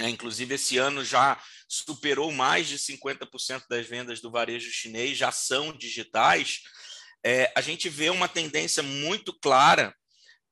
né? 0.00 0.08
inclusive 0.08 0.54
esse 0.54 0.78
ano 0.78 1.04
já 1.04 1.40
superou 1.68 2.32
mais 2.32 2.66
de 2.66 2.78
50% 2.78 3.64
das 3.68 3.86
vendas 3.86 4.20
do 4.20 4.30
varejo 4.30 4.70
chinês 4.70 5.18
já 5.18 5.30
são 5.30 5.72
digitais 5.72 6.62
é, 7.24 7.52
a 7.54 7.60
gente 7.60 7.88
vê 7.88 8.10
uma 8.10 8.28
tendência 8.28 8.82
muito 8.82 9.32
clara 9.32 9.94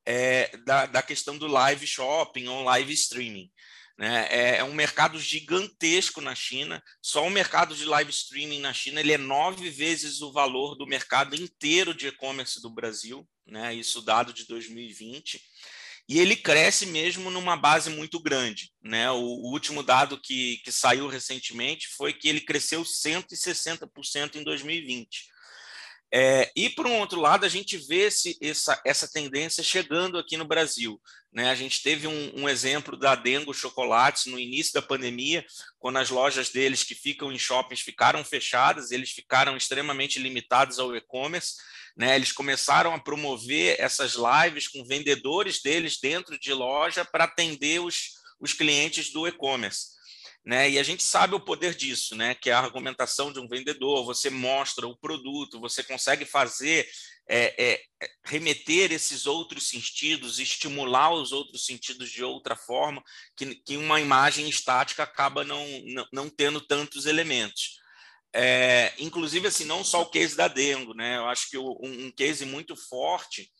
é, 0.06 0.56
da, 0.64 0.86
da 0.86 1.02
questão 1.02 1.36
do 1.36 1.46
live 1.46 1.86
shopping 1.86 2.46
ou 2.48 2.64
live 2.64 2.92
streaming. 2.92 3.50
Né? 3.98 4.26
É, 4.30 4.56
é, 4.56 4.64
um 4.64 4.72
mercado 4.72 5.20
gigantesco 5.20 6.20
na 6.20 6.34
China. 6.34 6.82
Só 7.02 7.26
o 7.26 7.30
mercado 7.30 7.74
de 7.74 7.84
live 7.84 8.10
streaming 8.10 8.60
na 8.60 8.72
China 8.72 9.00
ele 9.00 9.12
é 9.12 9.18
nove 9.18 9.68
vezes 9.68 10.22
o 10.22 10.32
valor 10.32 10.74
do 10.74 10.86
mercado 10.86 11.36
inteiro 11.36 11.92
de 11.92 12.06
e-commerce 12.06 12.62
do 12.62 12.70
Brasil, 12.70 13.28
né? 13.46 13.74
isso 13.74 14.00
dado 14.00 14.32
de 14.32 14.46
2020. 14.46 15.40
E 16.08 16.18
ele 16.18 16.34
cresce 16.34 16.86
mesmo 16.86 17.30
numa 17.30 17.56
base 17.56 17.90
muito 17.90 18.18
grande. 18.18 18.72
Né? 18.82 19.10
O, 19.10 19.20
o 19.20 19.52
último 19.52 19.82
dado 19.82 20.18
que, 20.18 20.56
que 20.64 20.72
saiu 20.72 21.06
recentemente 21.06 21.86
foi 21.88 22.12
que 22.12 22.28
ele 22.28 22.40
cresceu 22.40 22.82
160% 22.82 24.36
em 24.36 24.42
2020. 24.42 25.28
É, 26.12 26.50
e, 26.56 26.68
por 26.68 26.86
um 26.86 26.98
outro 26.98 27.20
lado, 27.20 27.46
a 27.46 27.48
gente 27.48 27.76
vê 27.76 28.06
esse, 28.06 28.36
essa, 28.40 28.80
essa 28.84 29.08
tendência 29.08 29.62
chegando 29.62 30.18
aqui 30.18 30.36
no 30.36 30.44
Brasil. 30.44 31.00
Né? 31.32 31.48
A 31.48 31.54
gente 31.54 31.82
teve 31.82 32.08
um, 32.08 32.32
um, 32.40 32.48
exemplo 32.48 32.96
da 32.96 33.14
Dengo 33.14 33.54
Chocolates 33.54 34.26
no 34.26 34.38
início 34.38 34.72
da 34.72 34.82
pandemia, 34.82 35.46
quando 35.78 35.98
as 35.98 36.10
lojas 36.10 36.50
deles 36.50 36.82
que 36.82 36.96
ficam 36.96 37.30
em 37.30 37.38
shoppings 37.38 37.80
ficaram 37.80 38.24
fechadas, 38.24 38.90
eles 38.90 39.10
ficaram 39.10 39.56
extremamente 39.56 40.18
limitados 40.18 40.80
ao 40.80 40.96
e-commerce. 40.96 41.54
Né? 41.96 42.16
Eles 42.16 42.32
começaram 42.32 42.92
a 42.92 42.98
promover 42.98 43.76
essas 43.78 44.14
lives 44.14 44.66
com 44.66 44.84
vendedores 44.84 45.62
deles 45.62 46.00
dentro 46.00 46.36
de 46.38 46.52
loja 46.52 47.04
para 47.04 47.24
atender 47.24 47.80
os, 47.80 48.14
os 48.40 48.52
clientes 48.52 49.12
do 49.12 49.28
e-commerce. 49.28 49.99
Né? 50.44 50.70
E 50.70 50.78
a 50.78 50.82
gente 50.82 51.02
sabe 51.02 51.34
o 51.34 51.40
poder 51.40 51.74
disso, 51.74 52.16
né? 52.16 52.34
que 52.34 52.48
é 52.48 52.52
a 52.52 52.58
argumentação 52.58 53.32
de 53.32 53.38
um 53.38 53.46
vendedor, 53.46 54.04
você 54.04 54.30
mostra 54.30 54.86
o 54.86 54.96
produto, 54.96 55.60
você 55.60 55.82
consegue 55.82 56.24
fazer, 56.24 56.88
é, 57.28 57.72
é, 57.72 57.82
é, 58.02 58.10
remeter 58.24 58.90
esses 58.90 59.26
outros 59.26 59.68
sentidos, 59.68 60.38
estimular 60.38 61.12
os 61.12 61.30
outros 61.30 61.66
sentidos 61.66 62.10
de 62.10 62.24
outra 62.24 62.56
forma, 62.56 63.02
que, 63.36 63.54
que 63.56 63.76
uma 63.76 64.00
imagem 64.00 64.48
estática 64.48 65.02
acaba 65.02 65.44
não, 65.44 65.66
não, 65.84 66.06
não 66.12 66.30
tendo 66.30 66.60
tantos 66.60 67.04
elementos. 67.04 67.78
É, 68.32 68.94
inclusive, 68.98 69.48
assim, 69.48 69.64
não 69.64 69.84
só 69.84 70.02
o 70.02 70.10
case 70.10 70.36
da 70.36 70.48
Dengo, 70.48 70.94
né? 70.94 71.18
eu 71.18 71.26
acho 71.26 71.50
que 71.50 71.58
um, 71.58 71.76
um 71.82 72.12
case 72.12 72.46
muito 72.46 72.74
forte 72.74 73.50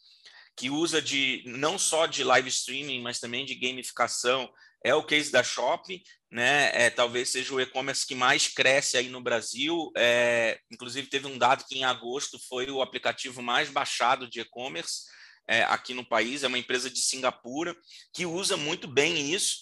que 0.56 0.70
usa 0.70 1.00
de 1.00 1.42
não 1.46 1.78
só 1.78 2.06
de 2.06 2.22
live 2.24 2.48
streaming, 2.48 3.00
mas 3.00 3.18
também 3.18 3.44
de 3.44 3.54
gamificação, 3.54 4.50
é 4.84 4.94
o 4.94 5.02
case 5.02 5.30
da 5.30 5.42
Shop, 5.42 6.02
né? 6.30 6.70
É, 6.72 6.90
talvez 6.90 7.30
seja 7.30 7.52
o 7.52 7.60
e-commerce 7.60 8.06
que 8.06 8.14
mais 8.14 8.48
cresce 8.48 8.96
aí 8.96 9.08
no 9.08 9.20
Brasil. 9.20 9.90
É, 9.96 10.58
inclusive, 10.70 11.08
teve 11.08 11.26
um 11.26 11.36
dado 11.36 11.64
que 11.66 11.78
em 11.78 11.84
agosto 11.84 12.38
foi 12.48 12.70
o 12.70 12.80
aplicativo 12.80 13.42
mais 13.42 13.68
baixado 13.68 14.28
de 14.28 14.40
e-commerce 14.40 15.02
é, 15.48 15.62
aqui 15.64 15.92
no 15.92 16.04
país. 16.04 16.42
É 16.42 16.46
uma 16.46 16.58
empresa 16.58 16.88
de 16.88 17.00
Singapura 17.00 17.76
que 18.14 18.24
usa 18.24 18.56
muito 18.56 18.88
bem 18.88 19.32
isso. 19.32 19.58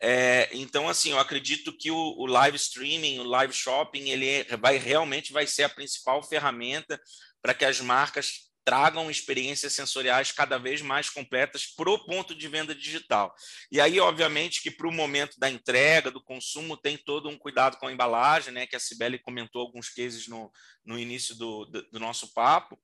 É, 0.00 0.48
então, 0.52 0.88
assim, 0.88 1.10
eu 1.10 1.18
acredito 1.18 1.76
que 1.76 1.90
o, 1.90 1.96
o, 2.18 2.26
live 2.26 2.56
streaming, 2.56 3.18
o 3.20 3.24
live 3.24 3.52
shopping, 3.52 4.10
ele 4.10 4.28
é, 4.28 4.56
vai 4.56 4.76
realmente 4.76 5.32
vai 5.32 5.46
ser 5.46 5.64
a 5.64 5.68
principal 5.68 6.22
ferramenta 6.22 7.00
para 7.40 7.54
que 7.54 7.64
as 7.64 7.80
marcas 7.80 8.50
tragam 8.64 9.10
experiências 9.10 9.74
sensoriais 9.74 10.32
cada 10.32 10.58
vez 10.58 10.80
mais 10.80 11.10
completas 11.10 11.66
para 11.66 11.90
o 11.90 11.98
ponto 12.04 12.34
de 12.34 12.48
venda 12.48 12.74
digital. 12.74 13.34
E 13.70 13.80
aí, 13.80 14.00
obviamente, 14.00 14.62
que 14.62 14.70
para 14.70 14.88
o 14.88 14.92
momento 14.92 15.38
da 15.38 15.50
entrega, 15.50 16.10
do 16.10 16.22
consumo, 16.22 16.76
tem 16.76 16.96
todo 16.96 17.28
um 17.28 17.38
cuidado 17.38 17.76
com 17.76 17.86
a 17.86 17.92
embalagem, 17.92 18.52
né? 18.52 18.66
Que 18.66 18.76
a 18.76 18.80
Cibele 18.80 19.18
comentou 19.18 19.60
alguns 19.60 19.90
cases 19.90 20.26
no, 20.26 20.50
no 20.84 20.98
início 20.98 21.34
do, 21.34 21.66
do, 21.66 21.82
do 21.90 22.00
nosso 22.00 22.32
papo. 22.32 22.78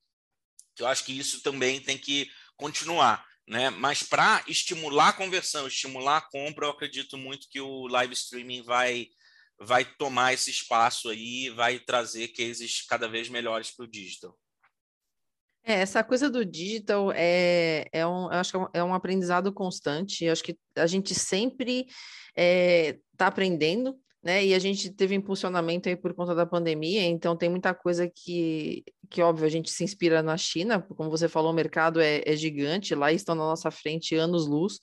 Eu 0.78 0.86
acho 0.86 1.04
que 1.04 1.18
isso 1.18 1.42
também 1.42 1.80
tem 1.80 1.96
que 1.96 2.30
continuar. 2.56 3.26
Né? 3.48 3.68
Mas 3.70 4.02
para 4.02 4.44
estimular 4.46 5.08
a 5.08 5.12
conversão, 5.12 5.66
estimular 5.66 6.18
a 6.18 6.20
compra, 6.20 6.66
eu 6.66 6.70
acredito 6.70 7.18
muito 7.18 7.48
que 7.48 7.60
o 7.60 7.88
live 7.88 8.14
streaming 8.14 8.62
vai, 8.62 9.08
vai 9.58 9.84
tomar 9.84 10.32
esse 10.32 10.50
espaço 10.50 11.08
aí, 11.08 11.50
vai 11.50 11.80
trazer 11.80 12.28
cases 12.28 12.82
cada 12.82 13.08
vez 13.08 13.28
melhores 13.28 13.70
para 13.72 13.86
o 13.86 13.90
digital. 13.90 14.38
É, 15.64 15.74
essa 15.74 16.02
coisa 16.02 16.30
do 16.30 16.44
digital 16.44 17.12
é, 17.14 17.86
é 17.92 18.06
um, 18.06 18.28
acho 18.28 18.52
que 18.52 18.58
é 18.58 18.80
é 18.80 18.84
um 18.84 18.94
aprendizado 18.94 19.52
constante. 19.52 20.24
Eu 20.24 20.32
acho 20.32 20.42
que 20.42 20.58
a 20.76 20.86
gente 20.86 21.14
sempre 21.14 21.86
está 22.34 23.00
tá 23.16 23.26
aprendendo, 23.26 23.98
né? 24.22 24.44
E 24.44 24.54
a 24.54 24.58
gente 24.58 24.90
teve 24.90 25.14
impulsionamento 25.14 25.88
aí 25.88 25.96
por 25.96 26.14
conta 26.14 26.34
da 26.34 26.46
pandemia, 26.46 27.02
então 27.02 27.36
tem 27.36 27.48
muita 27.48 27.74
coisa 27.74 28.08
que, 28.08 28.84
que 29.08 29.22
óbvio, 29.22 29.46
a 29.46 29.50
gente 29.50 29.70
se 29.70 29.84
inspira 29.84 30.22
na 30.22 30.36
China, 30.36 30.80
como 30.80 31.10
você 31.10 31.28
falou, 31.28 31.52
o 31.52 31.54
mercado 31.54 32.00
é, 32.00 32.22
é 32.24 32.36
gigante, 32.36 32.94
lá 32.94 33.12
estão 33.12 33.34
na 33.34 33.44
nossa 33.44 33.70
frente 33.70 34.14
anos-luz, 34.14 34.78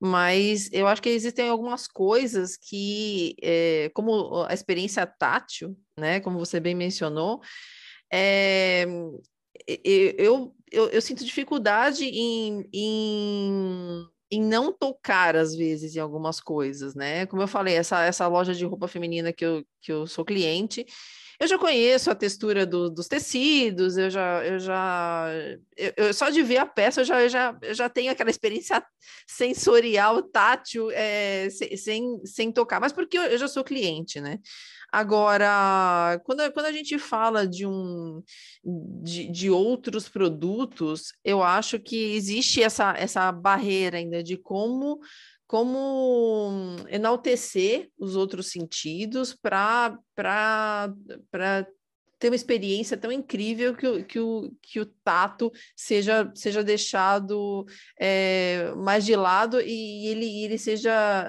mas 0.00 0.68
eu 0.72 0.86
acho 0.86 1.02
que 1.02 1.08
existem 1.08 1.48
algumas 1.48 1.88
coisas 1.88 2.56
que, 2.56 3.34
é, 3.42 3.90
como 3.94 4.44
a 4.48 4.54
experiência 4.54 5.04
tátil, 5.06 5.76
né? 5.96 6.20
Como 6.20 6.38
você 6.38 6.60
bem 6.60 6.74
mencionou, 6.74 7.40
é, 8.12 8.86
eu, 9.66 10.54
eu, 10.70 10.88
eu 10.88 11.02
sinto 11.02 11.24
dificuldade 11.24 12.04
em, 12.04 12.68
em, 12.72 14.06
em 14.30 14.42
não 14.42 14.72
tocar, 14.72 15.36
às 15.36 15.54
vezes, 15.54 15.96
em 15.96 16.00
algumas 16.00 16.40
coisas, 16.40 16.94
né? 16.94 17.26
Como 17.26 17.42
eu 17.42 17.48
falei, 17.48 17.74
essa, 17.74 18.04
essa 18.04 18.26
loja 18.26 18.54
de 18.54 18.64
roupa 18.64 18.88
feminina 18.88 19.32
que 19.32 19.44
eu, 19.44 19.64
que 19.80 19.92
eu 19.92 20.06
sou 20.06 20.24
cliente, 20.24 20.86
eu 21.40 21.46
já 21.46 21.56
conheço 21.56 22.10
a 22.10 22.16
textura 22.16 22.66
do, 22.66 22.90
dos 22.90 23.06
tecidos, 23.06 23.96
eu 23.96 24.10
já, 24.10 24.44
eu 24.44 24.58
já, 24.58 25.28
eu, 25.76 25.92
eu, 25.96 26.14
só 26.14 26.30
de 26.30 26.42
ver 26.42 26.56
a 26.56 26.66
peça 26.66 27.00
eu 27.00 27.04
já, 27.04 27.22
eu 27.22 27.28
já, 27.28 27.56
eu 27.62 27.74
já 27.74 27.88
tenho 27.88 28.10
aquela 28.10 28.28
experiência 28.28 28.84
sensorial, 29.24 30.20
tátil, 30.20 30.90
é, 30.90 31.48
sem, 31.76 32.20
sem, 32.24 32.50
tocar, 32.50 32.80
mas 32.80 32.92
porque 32.92 33.16
eu, 33.16 33.22
eu 33.22 33.38
já 33.38 33.46
sou 33.46 33.62
cliente, 33.62 34.20
né? 34.20 34.40
Agora, 34.90 36.20
quando, 36.24 36.50
quando 36.52 36.66
a 36.66 36.72
gente 36.72 36.98
fala 36.98 37.46
de 37.46 37.66
um 37.66 38.22
de, 39.02 39.30
de 39.30 39.50
outros 39.50 40.08
produtos, 40.08 41.12
eu 41.22 41.42
acho 41.42 41.78
que 41.78 42.14
existe 42.14 42.62
essa, 42.62 42.94
essa 42.96 43.30
barreira 43.30 43.98
ainda 43.98 44.22
de 44.22 44.36
como 44.36 45.00
como 45.46 46.76
enaltecer 46.90 47.90
os 47.98 48.14
outros 48.14 48.48
sentidos 48.48 49.34
para 49.34 49.98
ter 52.18 52.28
uma 52.28 52.36
experiência 52.36 52.96
tão 52.96 53.12
incrível 53.12 53.74
que, 53.74 54.04
que, 54.04 54.20
o, 54.20 54.50
que 54.60 54.80
o 54.80 54.86
tato 54.86 55.52
seja, 55.76 56.30
seja 56.34 56.64
deixado 56.64 57.64
é, 57.98 58.72
mais 58.76 59.04
de 59.04 59.14
lado 59.14 59.60
e 59.60 60.06
ele, 60.08 60.44
ele 60.44 60.58
seja, 60.58 61.26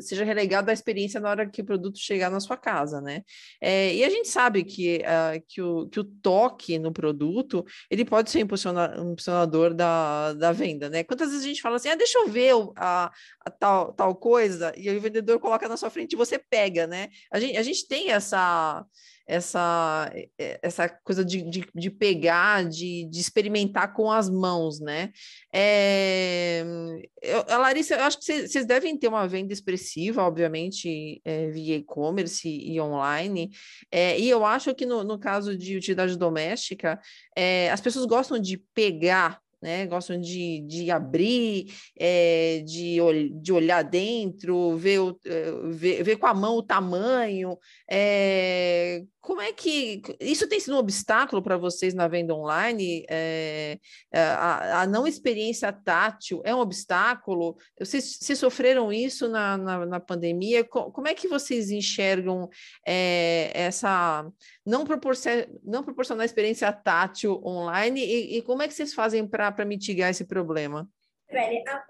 seja 0.00 0.24
relegado 0.24 0.68
à 0.68 0.72
experiência 0.72 1.18
na 1.20 1.30
hora 1.30 1.48
que 1.48 1.62
o 1.62 1.64
produto 1.64 1.98
chegar 1.98 2.30
na 2.30 2.40
sua 2.40 2.56
casa, 2.56 3.00
né? 3.00 3.22
É, 3.60 3.94
e 3.94 4.04
a 4.04 4.10
gente 4.10 4.28
sabe 4.28 4.62
que, 4.62 4.98
uh, 4.98 5.42
que, 5.48 5.62
o, 5.62 5.88
que 5.88 6.00
o 6.00 6.04
toque 6.04 6.78
no 6.78 6.92
produto, 6.92 7.64
ele 7.90 8.04
pode 8.04 8.30
ser 8.30 8.38
um 8.38 8.42
impulsionador 8.42 9.74
da, 9.74 10.34
da 10.34 10.52
venda, 10.52 10.90
né? 10.90 11.02
Quantas 11.02 11.28
vezes 11.28 11.44
a 11.44 11.48
gente 11.48 11.62
fala 11.62 11.76
assim, 11.76 11.88
ah, 11.88 11.96
deixa 11.96 12.18
eu 12.18 12.28
ver 12.28 12.52
a, 12.76 13.10
a 13.40 13.50
tal, 13.50 13.92
tal 13.92 14.14
coisa, 14.14 14.72
e 14.76 14.90
o 14.90 15.00
vendedor 15.00 15.38
coloca 15.40 15.68
na 15.68 15.76
sua 15.76 15.90
frente 15.90 16.12
e 16.12 16.16
você 16.16 16.38
pega, 16.38 16.86
né? 16.86 17.08
A 17.32 17.40
gente, 17.40 17.56
a 17.56 17.62
gente 17.62 17.88
tem 17.88 18.10
essa 18.10 18.84
essa, 19.26 20.10
eh, 20.38 20.58
essa 20.62 20.88
coisa 20.88 21.24
de, 21.24 21.42
de, 21.42 21.68
de 21.74 21.90
pegar, 21.90 22.64
de, 22.68 23.08
de, 23.10 23.20
experimentar 23.20 23.92
com 23.92 24.10
as 24.10 24.30
mãos, 24.30 24.80
né? 24.80 25.10
É, 25.52 26.64
eu, 27.20 27.44
a 27.48 27.58
Larissa, 27.58 27.94
eu 27.94 28.04
acho 28.04 28.18
que 28.18 28.46
vocês 28.46 28.64
devem 28.64 28.96
ter 28.96 29.08
uma 29.08 29.26
venda 29.26 29.52
expressiva, 29.52 30.22
obviamente, 30.22 31.20
é, 31.24 31.48
via 31.50 31.76
e-commerce 31.76 32.48
e 32.48 32.80
online, 32.80 33.50
é, 33.90 34.18
e 34.18 34.28
eu 34.30 34.44
acho 34.44 34.74
que 34.74 34.86
no, 34.86 35.02
no 35.02 35.18
caso 35.18 35.56
de 35.56 35.76
utilidade 35.76 36.16
doméstica, 36.16 37.00
as 37.72 37.80
pessoas 37.80 38.06
gostam 38.06 38.38
de 38.38 38.58
pegar 38.74 39.40
né? 39.66 39.84
Gostam 39.84 40.20
de, 40.20 40.60
de 40.60 40.92
abrir, 40.92 41.66
é, 41.98 42.62
de, 42.64 42.98
de 43.42 43.52
olhar 43.52 43.82
dentro, 43.82 44.76
ver, 44.76 45.00
o, 45.00 45.18
eh, 45.26 45.52
ver, 45.70 46.04
ver 46.04 46.16
com 46.18 46.26
a 46.26 46.32
mão 46.32 46.54
o 46.54 46.62
tamanho. 46.62 47.58
É, 47.90 49.02
como 49.26 49.40
é 49.40 49.52
que 49.52 50.00
isso 50.20 50.48
tem 50.48 50.60
sido 50.60 50.76
um 50.76 50.78
obstáculo 50.78 51.42
para 51.42 51.56
vocês 51.56 51.94
na 51.94 52.06
venda 52.06 52.32
online? 52.32 53.04
É, 53.10 53.76
a, 54.14 54.82
a, 54.82 54.86
não 54.86 55.04
experiência 55.04 55.72
tátil 55.72 56.40
é 56.44 56.54
um 56.54 56.60
obstáculo? 56.60 57.56
Vocês, 57.76 58.18
vocês 58.20 58.38
sofreram 58.38 58.92
isso 58.92 59.28
na, 59.28 59.58
na, 59.58 59.84
na, 59.84 59.98
pandemia? 59.98 60.62
Como 60.62 61.08
é 61.08 61.14
que 61.14 61.26
vocês 61.26 61.72
enxergam 61.72 62.48
essa 62.84 64.24
não, 64.64 64.84
proporcionar, 64.84 65.48
não 65.64 65.82
proporcionar 65.82 66.24
experiência 66.24 66.72
tátil 66.72 67.42
online 67.44 68.00
e, 68.00 68.38
e 68.38 68.42
como 68.42 68.62
é 68.62 68.68
que 68.68 68.74
vocês 68.74 68.94
fazem 68.94 69.26
para 69.26 69.55
para 69.56 69.64
mitigar 69.64 70.10
esse 70.10 70.24
problema? 70.24 70.88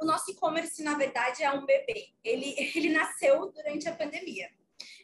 o 0.01 0.07
nosso 0.07 0.31
e-commerce, 0.31 0.83
na 0.83 0.95
verdade, 0.95 1.43
é 1.43 1.51
um 1.51 1.67
bebê. 1.67 2.09
Ele, 2.25 2.55
ele 2.75 2.91
nasceu 2.91 3.53
durante 3.53 3.89
a 3.89 3.95
pandemia. 3.95 4.49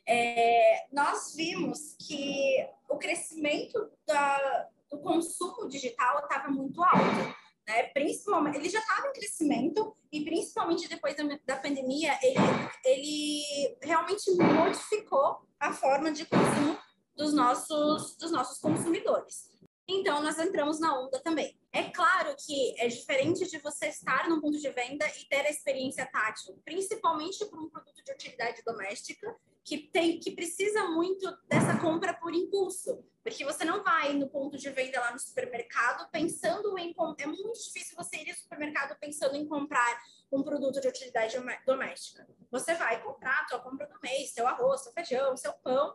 É, 0.06 0.86
nós 0.92 1.34
vimos 1.36 1.96
que 2.00 2.66
o 2.88 2.96
crescimento 2.98 3.90
da, 4.06 4.68
do 4.90 4.98
consumo 4.98 5.68
digital 5.68 6.20
estava 6.20 6.48
muito 6.48 6.82
alto. 6.82 7.34
Né? 7.66 7.84
Principalmente, 7.94 8.58
ele 8.58 8.68
já 8.68 8.80
estava 8.80 9.08
em 9.08 9.12
crescimento 9.12 9.96
e 10.10 10.24
principalmente 10.24 10.88
depois 10.88 11.14
da, 11.16 11.22
da 11.46 11.56
pandemia, 11.56 12.18
ele, 12.22 12.36
ele 12.84 13.78
realmente 13.80 14.30
modificou 14.32 15.46
a 15.60 15.72
forma 15.72 16.10
de 16.10 16.26
consumo 16.26 16.76
dos 17.14 17.32
nossos, 17.32 18.16
dos 18.16 18.32
nossos 18.32 18.58
consumidores. 18.58 19.50
Então, 19.88 20.22
nós 20.22 20.38
entramos 20.38 20.80
na 20.80 20.98
onda 20.98 21.20
também. 21.20 21.56
É 21.72 21.84
claro 21.84 22.36
que 22.36 22.78
é 22.78 22.86
diferente 22.86 23.48
de 23.48 23.58
você 23.58 23.86
estar 23.86 24.28
no 24.28 24.42
ponto 24.42 24.58
de 24.58 24.68
venda 24.68 25.06
e 25.18 25.24
ter 25.24 25.46
a 25.46 25.50
experiência 25.50 26.04
tátil, 26.04 26.60
principalmente 26.64 27.46
para 27.46 27.58
um 27.58 27.70
produto 27.70 28.04
de 28.04 28.12
utilidade 28.12 28.62
doméstica, 28.62 29.34
que, 29.64 29.78
tem, 29.78 30.18
que 30.18 30.32
precisa 30.32 30.88
muito 30.88 31.26
dessa 31.48 31.78
compra 31.78 32.12
por 32.12 32.34
impulso. 32.34 33.02
Porque 33.22 33.44
você 33.44 33.64
não 33.64 33.82
vai 33.82 34.12
no 34.14 34.28
ponto 34.28 34.58
de 34.58 34.68
venda 34.68 35.00
lá 35.00 35.12
no 35.12 35.18
supermercado 35.18 36.10
pensando 36.10 36.76
em. 36.76 36.92
É 37.18 37.26
muito 37.26 37.52
difícil 37.52 37.96
você 37.96 38.16
ir 38.16 38.28
no 38.28 38.34
supermercado 38.34 38.98
pensando 38.98 39.36
em 39.36 39.46
comprar 39.46 40.02
um 40.30 40.42
produto 40.42 40.80
de 40.80 40.88
utilidade 40.88 41.36
doméstica. 41.64 42.26
Você 42.50 42.74
vai 42.74 43.00
comprar 43.02 43.42
a 43.42 43.48
sua 43.48 43.60
compra 43.60 43.86
do 43.86 43.98
mês, 44.02 44.30
seu 44.30 44.46
arroz, 44.46 44.82
seu 44.82 44.92
feijão, 44.92 45.36
seu 45.36 45.52
pão, 45.54 45.94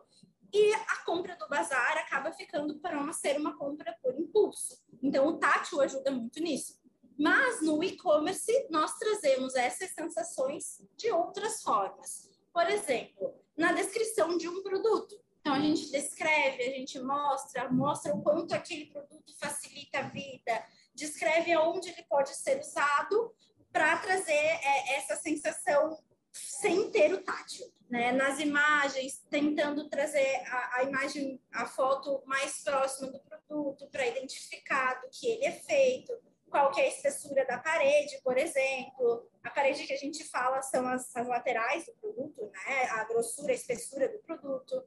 e 0.52 0.72
a 0.74 0.96
compra 1.04 1.36
do 1.36 1.48
bazar 1.48 1.98
acaba 1.98 2.32
ficando 2.32 2.78
para 2.78 2.98
uma, 2.98 3.12
ser 3.12 3.36
uma 3.38 3.56
compra 3.56 3.96
por 4.02 4.14
impulso. 4.18 4.82
Então, 5.02 5.26
o 5.26 5.38
tátil 5.38 5.80
ajuda 5.80 6.10
muito 6.10 6.40
nisso. 6.40 6.78
Mas 7.18 7.60
no 7.62 7.82
e-commerce, 7.82 8.66
nós 8.70 8.96
trazemos 8.96 9.54
essas 9.54 9.90
sensações 9.90 10.80
de 10.96 11.10
outras 11.10 11.62
formas. 11.62 12.28
Por 12.52 12.68
exemplo, 12.70 13.34
na 13.56 13.72
descrição 13.72 14.38
de 14.38 14.48
um 14.48 14.62
produto. 14.62 15.20
Então, 15.40 15.54
a 15.54 15.60
gente 15.60 15.90
descreve, 15.90 16.62
a 16.62 16.70
gente 16.70 16.98
mostra, 17.00 17.70
mostra 17.70 18.14
o 18.14 18.22
quanto 18.22 18.54
aquele 18.54 18.86
produto 18.86 19.36
facilita 19.38 19.98
a 19.98 20.08
vida, 20.08 20.64
descreve 20.94 21.52
aonde 21.52 21.90
ele 21.90 22.02
pode 22.04 22.34
ser 22.36 22.60
usado 22.60 23.34
para 23.72 23.98
trazer 23.98 24.32
é, 24.32 24.96
essa 24.96 25.16
sensação 25.16 25.98
sem 26.46 26.90
ter 26.90 27.12
o 27.12 27.22
tátil 27.22 27.66
né, 27.90 28.12
nas 28.12 28.38
imagens, 28.38 29.24
tentando 29.30 29.88
trazer 29.88 30.42
a, 30.46 30.76
a, 30.76 30.84
imagem, 30.84 31.40
a 31.52 31.66
foto 31.66 32.22
mais 32.26 32.62
próxima 32.62 33.10
do 33.10 33.20
produto 33.20 33.88
para 33.90 34.06
identificar 34.06 35.00
do 35.00 35.08
que 35.10 35.26
ele 35.26 35.46
é 35.46 35.52
feito, 35.52 36.12
qual 36.50 36.70
que 36.70 36.80
é 36.80 36.84
a 36.84 36.88
espessura 36.88 37.46
da 37.46 37.58
parede, 37.58 38.20
por 38.22 38.36
exemplo. 38.36 39.28
A 39.42 39.50
parede 39.50 39.86
que 39.86 39.92
a 39.92 39.98
gente 39.98 40.24
fala 40.24 40.60
são 40.62 40.86
as, 40.86 41.14
as 41.14 41.26
laterais 41.26 41.86
do 41.86 41.92
produto, 41.94 42.50
né, 42.50 42.84
a 42.90 43.04
grossura, 43.04 43.52
a 43.52 43.54
espessura 43.54 44.08
do 44.08 44.18
produto, 44.20 44.82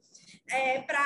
é, 0.50 0.82
para 0.82 1.04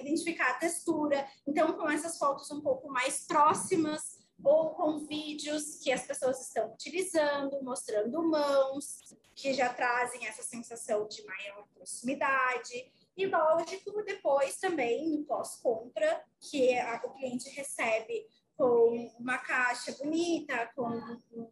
identificar 0.00 0.50
a 0.50 0.58
textura. 0.58 1.26
Então, 1.46 1.72
com 1.74 1.88
essas 1.88 2.18
fotos 2.18 2.50
um 2.50 2.60
pouco 2.60 2.88
mais 2.88 3.26
próximas, 3.26 4.18
ou 4.42 4.70
com 4.70 5.06
vídeos 5.06 5.80
que 5.82 5.90
as 5.90 6.06
pessoas 6.06 6.40
estão 6.40 6.72
utilizando, 6.72 7.60
mostrando 7.62 8.22
mãos, 8.22 9.00
que 9.38 9.54
já 9.54 9.72
trazem 9.72 10.26
essa 10.26 10.42
sensação 10.42 11.06
de 11.06 11.24
maior 11.24 11.64
proximidade. 11.72 12.92
E, 13.16 13.24
lógico, 13.24 14.02
depois 14.02 14.56
também 14.56 15.08
no 15.10 15.24
pós-compra, 15.24 16.24
que 16.40 16.76
a, 16.76 17.00
o 17.04 17.14
cliente 17.14 17.48
recebe 17.50 18.26
com 18.56 19.14
uma 19.16 19.38
caixa 19.38 19.92
bonita, 19.92 20.68
com 20.74 20.88
um, 20.88 21.50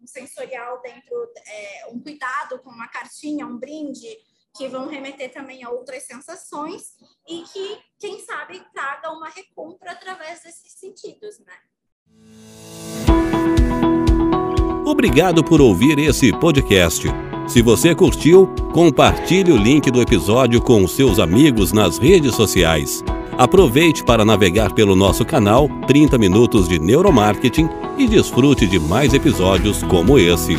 um 0.00 0.06
sensorial 0.06 0.82
dentro, 0.82 1.32
é, 1.46 1.86
um 1.92 2.00
cuidado 2.00 2.58
com 2.58 2.70
uma 2.70 2.88
cartinha, 2.88 3.46
um 3.46 3.56
brinde, 3.56 4.18
que 4.56 4.66
vão 4.66 4.88
remeter 4.88 5.32
também 5.32 5.62
a 5.62 5.70
outras 5.70 6.02
sensações 6.02 6.96
e 7.28 7.42
que, 7.44 7.82
quem 8.00 8.18
sabe, 8.18 8.60
traga 8.72 9.12
uma 9.12 9.28
recompra 9.28 9.92
através 9.92 10.42
desses 10.42 10.72
sentidos, 10.72 11.38
né? 11.38 11.56
Obrigado 14.92 15.42
por 15.42 15.58
ouvir 15.58 15.98
esse 15.98 16.30
podcast. 16.32 17.08
Se 17.46 17.62
você 17.62 17.94
curtiu, 17.94 18.46
compartilhe 18.74 19.50
o 19.50 19.56
link 19.56 19.90
do 19.90 20.02
episódio 20.02 20.60
com 20.60 20.86
seus 20.86 21.18
amigos 21.18 21.72
nas 21.72 21.96
redes 21.96 22.34
sociais. 22.34 23.02
Aproveite 23.38 24.04
para 24.04 24.22
navegar 24.22 24.74
pelo 24.74 24.94
nosso 24.94 25.24
canal 25.24 25.66
30 25.86 26.18
Minutos 26.18 26.68
de 26.68 26.78
Neuromarketing 26.78 27.70
e 27.96 28.06
desfrute 28.06 28.66
de 28.66 28.78
mais 28.78 29.14
episódios 29.14 29.82
como 29.82 30.18
esse. 30.18 30.58